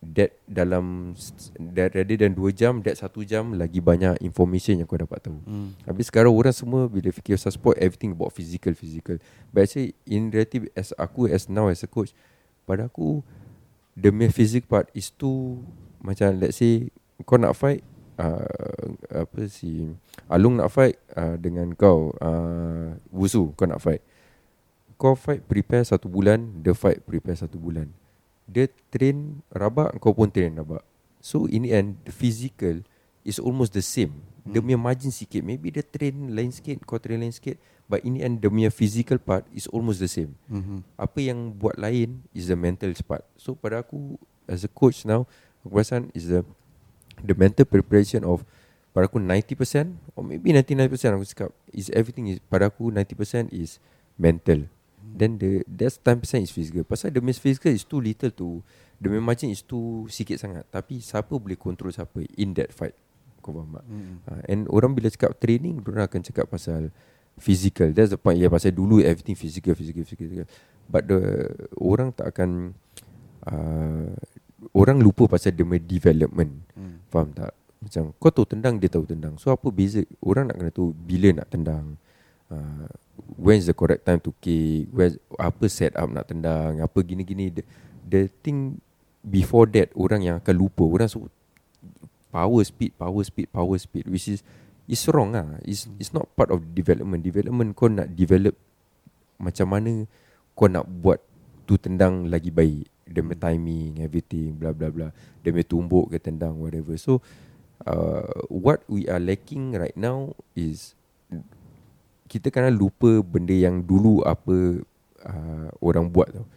That 0.05 0.37
dalam 0.44 1.16
that 1.72 1.96
Rather 1.96 2.16
than 2.20 2.37
2 2.37 2.52
jam 2.52 2.85
That 2.85 3.00
1 3.00 3.09
jam 3.24 3.57
Lagi 3.57 3.81
banyak 3.81 4.20
information 4.20 4.76
Yang 4.76 4.92
kau 4.92 5.00
dapat 5.00 5.18
tahu. 5.24 5.40
Hmm. 5.48 5.72
Habis 5.88 6.12
sekarang 6.12 6.37
orang 6.37 6.52
semua 6.52 6.92
Bila 6.92 7.09
fikir 7.09 7.40
pasal 7.40 7.57
sport 7.57 7.81
Everything 7.81 8.12
about 8.12 8.37
physical 8.37 8.76
Physical. 8.76 9.16
But 9.48 9.64
actually 9.64 9.96
In 10.05 10.28
reality 10.28 10.68
As 10.76 10.92
aku 11.00 11.24
as 11.33 11.48
now 11.48 11.72
as 11.72 11.81
a 11.81 11.88
coach 11.88 12.12
Pada 12.68 12.92
aku 12.92 13.24
The 13.96 14.12
main 14.12 14.28
physical 14.28 14.68
part 14.68 14.87
Is 14.92 15.09
too 15.09 15.64
Macam 16.05 16.37
let's 16.37 16.61
say 16.61 16.92
Kau 17.24 17.40
nak 17.40 17.57
fight 17.57 17.81
uh, 18.20 18.92
Apa 19.09 19.48
si 19.48 19.88
Alung 20.28 20.61
nak 20.61 20.68
fight 20.68 21.00
uh, 21.16 21.38
Dengan 21.40 21.72
kau 21.72 22.12
uh, 22.20 22.92
Wusu 23.09 23.57
Kau 23.57 23.64
nak 23.64 23.81
fight 23.81 24.05
Kau 25.03 25.19
fight 25.19 25.43
prepare 25.43 25.83
satu 25.83 26.07
bulan 26.07 26.62
Dia 26.62 26.79
fight 26.79 27.03
prepare 27.03 27.35
satu 27.35 27.59
bulan 27.59 27.91
Dia 28.47 28.71
train 28.95 29.43
rabak 29.51 29.99
Kau 29.99 30.15
pun 30.15 30.31
train 30.31 30.55
rabak 30.55 30.87
So 31.19 31.51
in 31.51 31.67
the 31.67 31.75
end 31.75 31.99
The 32.07 32.15
physical 32.15 32.87
Is 33.27 33.43
almost 33.43 33.75
the 33.75 33.83
same 33.83 34.23
Dia 34.47 34.62
Hmm. 34.62 34.71
punya 34.71 34.79
margin 34.79 35.11
sikit 35.11 35.43
Maybe 35.43 35.75
dia 35.75 35.83
train 35.83 36.31
lain 36.31 36.55
sikit 36.55 36.87
Kau 36.87 37.03
train 37.03 37.19
lain 37.19 37.35
sikit 37.35 37.59
But 37.91 38.07
in 38.07 38.15
the 38.15 38.23
end 38.23 38.38
Dia 38.38 38.47
punya 38.47 38.71
physical 38.71 39.19
part 39.19 39.43
Is 39.51 39.67
almost 39.75 39.99
the 39.99 40.07
same 40.11 40.38
Mhm. 40.47 40.87
apa 40.95 41.19
yang 41.19 41.51
buat 41.59 41.75
lain 41.83 42.23
is 42.31 42.47
the 42.47 42.55
mental 42.55 42.95
part. 43.03 43.27
So 43.35 43.59
pada 43.59 43.83
aku 43.83 44.15
as 44.47 44.62
a 44.62 44.71
coach 44.71 45.03
now, 45.03 45.27
aku 45.62 45.79
perasan 45.79 46.11
is 46.15 46.31
the 46.31 46.47
the 47.23 47.35
mental 47.35 47.67
preparation 47.67 48.23
of 48.23 48.43
pada 48.91 49.07
aku 49.07 49.19
90% 49.19 49.99
or 50.15 50.23
maybe 50.27 50.51
99% 50.51 51.15
aku 51.15 51.27
cakap 51.27 51.51
is 51.71 51.91
everything 51.95 52.27
is 52.31 52.38
pada 52.51 52.71
aku 52.71 52.91
90% 52.91 53.51
is 53.55 53.79
mental. 54.19 54.67
Then 55.03 55.37
the 55.37 55.67
that's 55.67 55.99
10% 55.99 56.23
is 56.47 56.55
physical. 56.55 56.87
Pasal 56.87 57.11
the 57.11 57.21
miss 57.21 57.43
physical 57.43 57.75
is 57.75 57.83
too 57.83 57.99
little 57.99 58.31
to 58.31 58.62
the 59.03 59.11
main 59.11 59.23
margin 59.23 59.51
is 59.51 59.67
too 59.67 60.07
sikit 60.07 60.38
sangat. 60.38 60.65
Tapi 60.71 61.03
siapa 61.03 61.35
boleh 61.35 61.59
control 61.59 61.91
siapa 61.91 62.23
in 62.38 62.55
that 62.55 62.71
fight. 62.71 62.95
Kau 63.43 63.51
faham 63.51 63.75
tak? 63.75 63.85
Mhm. 63.91 64.15
Uh, 64.25 64.43
and 64.47 64.61
orang 64.71 64.95
bila 64.95 65.11
cakap 65.11 65.35
training, 65.43 65.83
orang 65.83 66.07
akan 66.07 66.23
cakap 66.23 66.47
pasal 66.47 66.95
physical. 67.37 67.91
That's 67.91 68.15
the 68.15 68.21
point. 68.21 68.38
Ya, 68.38 68.47
yeah, 68.47 68.51
pasal 68.55 68.71
dulu 68.71 69.03
everything 69.03 69.35
physical, 69.35 69.75
physical, 69.75 70.07
physical. 70.07 70.47
But 70.87 71.11
the 71.11 71.51
orang 71.75 72.15
tak 72.15 72.38
akan 72.38 72.79
uh, 73.51 74.15
orang 74.71 75.03
lupa 75.03 75.27
pasal 75.27 75.51
dia 75.51 75.67
punya 75.67 75.83
development. 75.83 76.62
Hmm. 76.79 77.03
Faham 77.11 77.35
tak? 77.35 77.53
Macam 77.83 78.15
kau 78.15 78.31
tahu 78.31 78.47
tendang 78.47 78.79
dia 78.79 78.87
tahu 78.87 79.03
tendang. 79.03 79.35
So 79.43 79.51
apa 79.51 79.67
beza 79.75 80.07
orang 80.23 80.55
nak 80.55 80.62
kena 80.62 80.71
tahu 80.71 80.95
bila 80.95 81.43
nak 81.43 81.51
tendang. 81.51 81.99
Uh, 82.47 82.87
when's 83.37 83.68
the 83.68 83.75
correct 83.77 84.07
time 84.07 84.20
to 84.20 84.33
kick, 84.40 84.88
where 84.92 85.12
apa 85.37 85.66
set 85.68 85.96
up 85.96 86.09
nak 86.09 86.29
tendang, 86.29 86.81
apa 86.81 86.98
gini-gini 87.03 87.53
the, 87.53 87.62
the 88.09 88.20
thing 88.40 88.81
before 89.22 89.68
that 89.70 89.92
orang 89.94 90.22
yang 90.25 90.37
akan 90.40 90.55
lupa. 90.57 90.83
Orang 90.85 91.09
so 91.09 91.29
power 92.33 92.62
speed, 92.64 92.96
power 92.96 93.22
speed, 93.22 93.48
power 93.53 93.77
speed 93.77 94.09
which 94.09 94.27
is 94.29 94.40
is 94.88 95.05
wrong 95.12 95.37
ah. 95.37 95.61
It's 95.62 95.87
it's 96.01 96.11
not 96.11 96.27
part 96.35 96.51
of 96.51 96.64
development. 96.72 97.22
Development 97.22 97.70
kau 97.77 97.92
nak 97.92 98.11
develop 98.12 98.57
macam 99.38 99.66
mana 99.68 99.92
kau 100.55 100.68
nak 100.68 100.87
buat 100.88 101.18
tu 101.68 101.77
tendang 101.79 102.29
lagi 102.29 102.51
baik. 102.51 102.88
Punya 103.12 103.37
timing, 103.37 104.01
everything, 104.01 104.57
bla 104.57 104.72
bla 104.72 104.88
bla. 104.88 105.12
Punya 105.44 105.64
tumbuk 105.68 106.09
ke 106.09 106.16
tendang, 106.16 106.57
whatever. 106.57 106.96
So, 106.96 107.20
uh, 107.85 108.48
what 108.48 108.81
we 108.88 109.05
are 109.05 109.20
lacking 109.20 109.77
right 109.77 109.92
now 109.92 110.33
is 110.57 110.96
kita 112.33 112.49
kadang 112.49 112.81
lupa 112.81 113.21
benda 113.21 113.53
yang 113.53 113.85
dulu 113.85 114.25
apa 114.25 114.81
uh, 115.29 115.68
orang 115.85 116.09
buat 116.09 116.33
tau. 116.33 116.49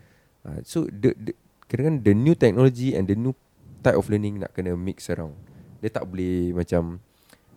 Uh, 0.48 0.60
so 0.64 0.88
the, 0.88 1.12
the 1.20 1.36
kadang 1.68 2.00
the 2.00 2.16
new 2.16 2.32
technology 2.32 2.96
and 2.96 3.12
the 3.12 3.18
new 3.20 3.36
type 3.84 4.00
of 4.00 4.08
learning 4.08 4.40
nak 4.40 4.56
kena 4.56 4.72
mix 4.80 5.12
around. 5.12 5.36
Dia 5.84 5.92
tak 5.92 6.08
boleh 6.08 6.56
macam 6.56 7.04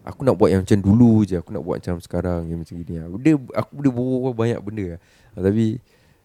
aku 0.03 0.27
nak 0.27 0.35
buat 0.35 0.51
yang 0.51 0.67
macam 0.67 0.83
dulu 0.83 1.23
je, 1.23 1.39
aku 1.39 1.55
nak 1.55 1.63
buat 1.63 1.79
macam 1.79 2.03
sekarang 2.03 2.51
yang 2.51 2.59
macam 2.59 2.75
gini. 2.83 2.99
lah. 2.99 3.07
Dia 3.23 3.35
aku 3.55 3.71
boleh 3.79 3.93
berbual 3.95 4.35
banyak 4.35 4.61
benda 4.67 4.85
lah. 4.99 5.01
Uh, 5.39 5.43
tapi 5.47 5.67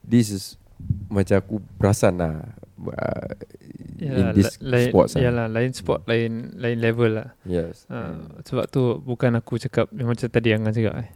this 0.02 0.34
is 0.34 0.58
macam 1.08 1.38
aku 1.40 1.56
perasan 1.78 2.18
lah 2.20 2.58
uh, 2.92 3.32
in 4.02 4.36
this 4.36 4.60
lain, 4.60 4.92
sports 4.92 5.16
lah. 5.16 5.30
yalah, 5.30 5.48
lain 5.48 5.72
sport 5.72 6.04
lain 6.10 6.58
lain 6.60 6.78
level 6.82 7.12
lah. 7.22 7.30
Yes. 7.48 7.88
Uh, 7.88 8.42
sebab 8.44 8.66
tu 8.68 9.00
bukan 9.00 9.32
aku 9.40 9.62
cakap 9.62 9.88
yang 9.96 10.12
macam 10.12 10.28
tadi 10.28 10.52
Angan 10.52 10.74
cakap 10.76 10.94
eh. 11.00 11.08